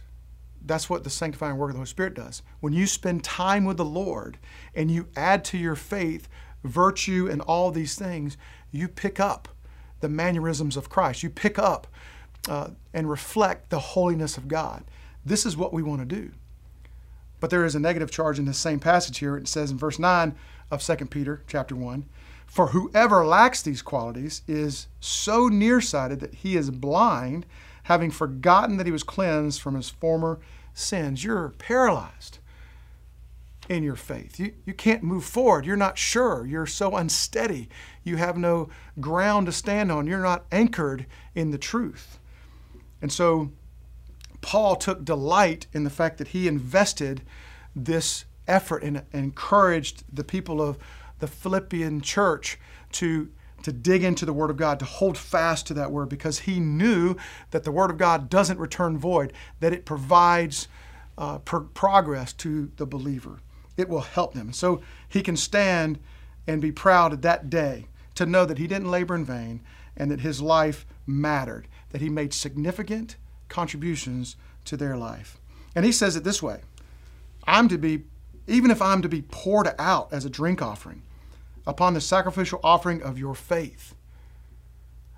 that's 0.64 0.90
what 0.90 1.04
the 1.04 1.10
sanctifying 1.10 1.56
work 1.56 1.70
of 1.70 1.74
the 1.74 1.78
Holy 1.78 1.86
Spirit 1.86 2.14
does. 2.14 2.42
When 2.60 2.72
you 2.72 2.86
spend 2.86 3.22
time 3.24 3.64
with 3.64 3.76
the 3.76 3.84
Lord 3.84 4.38
and 4.74 4.90
you 4.90 5.08
add 5.16 5.44
to 5.46 5.58
your 5.58 5.76
faith 5.76 6.28
virtue 6.64 7.28
and 7.30 7.40
all 7.42 7.70
these 7.70 7.94
things, 7.94 8.36
you 8.70 8.88
pick 8.88 9.20
up 9.20 9.48
the 10.00 10.08
mannerisms 10.08 10.76
of 10.76 10.90
Christ. 10.90 11.22
You 11.22 11.30
pick 11.30 11.58
up 11.58 11.86
uh, 12.48 12.70
and 12.92 13.08
reflect 13.08 13.70
the 13.70 13.78
holiness 13.78 14.36
of 14.36 14.48
God. 14.48 14.84
This 15.24 15.46
is 15.46 15.56
what 15.56 15.72
we 15.72 15.82
want 15.82 16.00
to 16.00 16.16
do. 16.16 16.32
But 17.40 17.51
there 17.51 17.64
is 17.64 17.74
a 17.74 17.81
negative 17.81 18.11
charge 18.11 18.38
in 18.38 18.44
this 18.44 18.59
same 18.59 18.81
passage 18.81 19.18
here. 19.18 19.37
It 19.37 19.48
says 19.48 19.70
in 19.70 19.79
verse 19.79 19.98
9 19.98 20.35
of 20.70 20.83
2 20.83 20.96
Peter 21.07 21.42
chapter 21.46 21.77
1 21.77 22.05
For 22.46 22.68
whoever 22.68 23.24
lacks 23.24 23.62
these 23.62 23.83
qualities 23.83 24.42
is 24.46 24.88
so 25.01 25.48
nearsighted 25.48 26.20
that 26.20 26.35
he 26.35 26.57
is 26.57 26.70
blind, 26.70 27.46
having 27.85 28.11
forgotten 28.11 28.77
that 28.77 28.87
he 28.87 28.92
was 28.92 29.03
cleansed 29.03 29.61
from 29.61 29.74
his 29.74 29.90
former 29.90 30.40
sins. 30.74 31.24
You're 31.24 31.51
paralyzed 31.51 32.38
in 33.68 33.83
your 33.83 33.96
faith. 33.96 34.40
You, 34.40 34.55
you 34.64 34.72
can't 34.72 35.03
move 35.03 35.24
forward. 35.24 35.66
You're 35.66 35.77
not 35.77 35.98
sure. 35.98 36.46
You're 36.46 36.66
so 36.66 36.96
unsteady. 36.96 37.68
You 38.03 38.16
have 38.16 38.37
no 38.37 38.70
ground 39.01 39.46
to 39.46 39.53
stand 39.53 39.92
on. 39.92 40.07
You're 40.07 40.22
not 40.22 40.46
anchored 40.51 41.07
in 41.35 41.51
the 41.51 41.59
truth. 41.59 42.18
And 43.03 43.12
so 43.12 43.53
Paul 44.48 44.76
took 44.76 45.04
delight 45.04 45.66
in 45.74 45.84
the 45.84 45.90
fact 45.90 46.16
that 46.16 46.28
he 46.28 46.48
invested 46.48 47.20
this 47.76 48.24
effort 48.46 48.82
and 48.82 49.02
encouraged 49.12 50.04
the 50.11 50.24
people 50.24 50.62
of 50.62 50.78
the 51.18 51.26
Philippian 51.26 52.00
church 52.00 52.58
to, 52.92 53.28
to 53.62 53.72
dig 53.72 54.02
into 54.02 54.24
the 54.24 54.32
Word 54.32 54.48
of 54.48 54.56
God, 54.56 54.78
to 54.78 54.87
hold 54.87 55.18
fast 55.18 55.66
to 55.66 55.74
that 55.74 55.92
Word, 55.92 56.08
because 56.08 56.38
he 56.38 56.61
knew 56.61 57.14
that 57.50 57.64
the 57.64 57.70
Word 57.70 57.90
of 57.90 57.98
God 57.98 58.30
doesn't 58.30 58.58
return 58.58 58.96
void, 58.96 59.34
that 59.61 59.74
it 59.74 59.84
provides 59.84 60.66
uh, 61.18 61.40
pro- 61.40 61.64
progress 61.64 62.32
to 62.32 62.72
the 62.78 62.87
believer. 62.87 63.40
It 63.76 63.90
will 63.90 64.00
help 64.00 64.32
them. 64.32 64.54
So 64.54 64.80
he 65.11 65.20
can 65.20 65.37
stand 65.37 65.98
and 66.46 66.62
be 66.62 66.72
proud 66.72 67.12
at 67.12 67.20
that 67.20 67.50
day 67.50 67.84
to 68.14 68.24
know 68.24 68.46
that 68.46 68.56
he 68.56 68.66
didn't 68.66 68.90
labor 68.90 69.14
in 69.14 69.26
vain 69.26 69.61
and 69.94 70.11
that 70.11 70.20
his 70.20 70.40
life 70.40 70.87
mattered, 71.06 71.68
that 71.90 72.00
he 72.00 72.08
made 72.08 72.32
significant 72.32 73.16
contributions 73.48 74.37
to 74.64 74.76
their 74.76 74.96
life. 74.96 75.38
And 75.74 75.84
he 75.84 75.92
says 75.92 76.16
it 76.16 76.24
this 76.24 76.42
way 76.42 76.61
I'm 77.44 77.68
to 77.68 77.78
be, 77.78 78.04
even 78.46 78.70
if 78.70 78.82
I'm 78.82 79.02
to 79.02 79.08
be 79.08 79.22
poured 79.22 79.68
out 79.78 80.12
as 80.12 80.24
a 80.24 80.30
drink 80.30 80.62
offering 80.62 81.02
upon 81.66 81.94
the 81.94 82.00
sacrificial 82.00 82.61
offering 82.64 83.02
of 83.02 83.18
your 83.18 83.34
faith. 83.34 83.94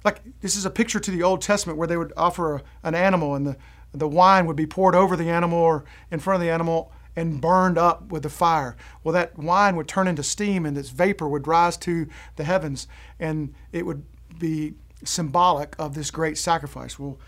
Like, 0.05 0.21
this 0.40 0.57
is 0.57 0.64
a 0.64 0.71
picture 0.71 1.01
to 1.01 1.11
the 1.11 1.23
Old 1.23 1.43
Testament 1.43 1.79
where 1.79 1.88
they 1.88 1.97
would 1.97 2.12
offer 2.16 2.57
a, 2.57 2.62
an 2.83 2.95
animal 2.95 3.35
and 3.35 3.47
the, 3.47 3.57
the 3.93 4.09
wine 4.09 4.47
would 4.47 4.57
be 4.57 4.66
poured 4.66 4.95
over 4.95 5.16
the 5.16 5.29
animal 5.29 5.59
or 5.59 5.85
in 6.11 6.21
front 6.21 6.37
of 6.37 6.40
the 6.40 6.51
animal 6.51 6.93
and 7.16 7.40
burned 7.40 7.77
up 7.77 8.11
with 8.11 8.23
the 8.23 8.31
fire. 8.31 8.77
Well, 9.05 9.12
that 9.12 9.38
wine 9.38 9.77
would 9.77 9.88
turn 9.88 10.09
into 10.09 10.23
steam 10.23 10.64
and 10.64 10.77
this 10.77 10.90
vapor 10.90 11.29
would 11.29 11.47
rise 11.47 11.77
to 11.79 12.09
the 12.37 12.45
heavens 12.45 12.87
and 13.19 13.55
it 13.73 13.85
would 13.85 14.05
be 14.38 14.75
symbolic 15.05 15.75
of 15.79 15.95
this 15.95 16.11
great 16.11 16.38
sacrifice. 16.38 16.99
Well, 16.99 17.19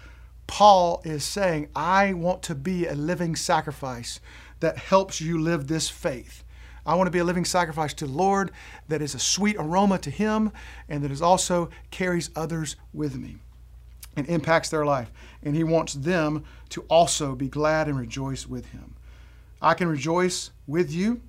Paul 0.52 1.00
is 1.02 1.24
saying, 1.24 1.70
I 1.74 2.12
want 2.12 2.42
to 2.42 2.54
be 2.54 2.86
a 2.86 2.94
living 2.94 3.36
sacrifice 3.36 4.20
that 4.60 4.76
helps 4.76 5.18
you 5.18 5.40
live 5.40 5.66
this 5.66 5.88
faith. 5.88 6.44
I 6.84 6.94
want 6.94 7.06
to 7.06 7.10
be 7.10 7.20
a 7.20 7.24
living 7.24 7.46
sacrifice 7.46 7.94
to 7.94 8.06
the 8.06 8.12
Lord 8.12 8.50
that 8.86 9.00
is 9.00 9.14
a 9.14 9.18
sweet 9.18 9.56
aroma 9.58 9.96
to 10.00 10.10
Him 10.10 10.52
and 10.90 11.02
that 11.02 11.10
is 11.10 11.22
also 11.22 11.70
carries 11.90 12.28
others 12.36 12.76
with 12.92 13.16
me 13.16 13.38
and 14.14 14.26
impacts 14.28 14.68
their 14.68 14.84
life. 14.84 15.10
And 15.42 15.56
He 15.56 15.64
wants 15.64 15.94
them 15.94 16.44
to 16.68 16.82
also 16.82 17.34
be 17.34 17.48
glad 17.48 17.88
and 17.88 17.98
rejoice 17.98 18.46
with 18.46 18.72
Him. 18.72 18.94
I 19.62 19.72
can 19.72 19.88
rejoice 19.88 20.50
with 20.66 20.92
you 20.92 21.22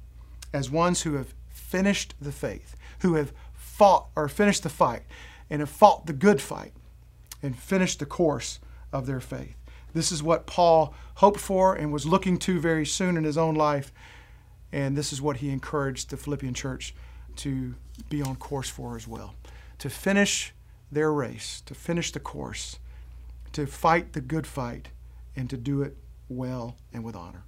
as 0.51 0.69
ones 0.69 1.03
who 1.03 1.13
have 1.13 1.33
finished 1.47 2.13
the 2.19 2.33
faith, 2.33 2.75
who 2.99 3.13
have 3.13 3.31
fought 3.53 4.09
or 4.17 4.27
finished 4.27 4.63
the 4.63 4.69
fight 4.69 5.03
and 5.49 5.61
have 5.61 5.69
fought 5.69 6.07
the 6.07 6.11
good 6.13 6.41
fight 6.41 6.73
and 7.41 7.57
finished 7.57 7.99
the 7.99 8.05
course 8.05 8.59
of 8.93 9.05
their 9.05 9.19
faith. 9.19 9.55
This 9.93 10.11
is 10.11 10.23
what 10.23 10.47
Paul 10.47 10.93
hoped 11.15 11.39
for 11.39 11.75
and 11.75 11.91
was 11.91 12.05
looking 12.05 12.37
to 12.39 12.59
very 12.59 12.85
soon 12.85 13.17
in 13.17 13.25
his 13.25 13.37
own 13.37 13.55
life. 13.55 13.91
And 14.71 14.95
this 14.95 15.11
is 15.11 15.21
what 15.21 15.37
he 15.37 15.49
encouraged 15.49 16.09
the 16.09 16.17
Philippian 16.17 16.53
church 16.53 16.95
to 17.37 17.75
be 18.09 18.21
on 18.21 18.35
course 18.37 18.69
for 18.69 18.95
as 18.95 19.07
well. 19.07 19.35
To 19.79 19.89
finish 19.89 20.53
their 20.91 21.11
race, 21.11 21.61
to 21.65 21.75
finish 21.75 22.11
the 22.11 22.19
course, 22.19 22.79
to 23.51 23.67
fight 23.67 24.13
the 24.13 24.21
good 24.21 24.47
fight, 24.47 24.89
and 25.35 25.49
to 25.49 25.57
do 25.57 25.81
it 25.81 25.97
well 26.29 26.77
and 26.93 27.03
with 27.03 27.15
honor. 27.15 27.43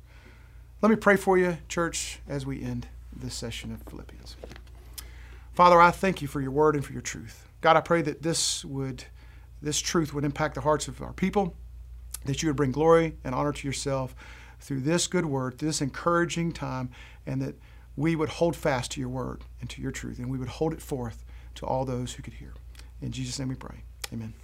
Let 0.82 0.90
me 0.90 0.96
pray 0.96 1.16
for 1.16 1.38
you, 1.38 1.58
church, 1.68 2.20
as 2.28 2.46
we 2.46 2.62
end 2.62 2.88
this 3.16 3.34
session 3.34 3.72
of 3.72 3.82
Philippians. 3.84 4.36
Father, 5.54 5.80
I 5.80 5.92
thank 5.92 6.22
you 6.22 6.28
for 6.28 6.42
your 6.42 6.52
word 6.52 6.76
and 6.76 6.86
for 6.86 6.94
your 6.94 7.02
truth. 7.02 7.48
God, 7.62 7.78
I 7.78 7.82
pray 7.82 8.02
that 8.02 8.22
this 8.22 8.66
would 8.66 9.06
this 9.66 9.82
truth 9.82 10.14
would 10.14 10.24
impact 10.24 10.54
the 10.54 10.62
hearts 10.62 10.88
of 10.88 11.02
our 11.02 11.12
people, 11.12 11.56
that 12.26 12.44
you 12.44 12.50
would 12.50 12.56
bring 12.56 12.72
glory 12.72 13.18
and 13.24 13.34
honor 13.34 13.52
to 13.52 13.68
yourself 13.68 14.16
through 14.60 14.80
this 14.80 15.08
good 15.08 15.26
word, 15.26 15.58
this 15.58 15.82
encouraging 15.82 16.52
time, 16.52 16.92
and 17.26 17.42
that 17.42 17.56
we 17.96 18.16
would 18.16 18.30
hold 18.30 18.56
fast 18.56 18.92
to 18.92 19.00
your 19.00 19.10
word 19.10 19.44
and 19.60 19.70
to 19.72 19.82
your 19.82 19.92
truth, 19.92 20.20
and 20.20 20.30
we 20.30 20.38
would 20.38 20.48
hold 20.48 20.72
it 20.72 20.84
forth 20.84 21.26
to 21.56 21.66
all 21.66 21.84
those 21.84 22.14
who 22.14 22.22
could 22.22 22.36
hear. 22.36 22.54
In 23.02 23.12
Jesus' 23.12 23.40
name 23.40 23.50
we 23.50 23.56
pray. 23.56 23.78
Amen. 24.14 24.36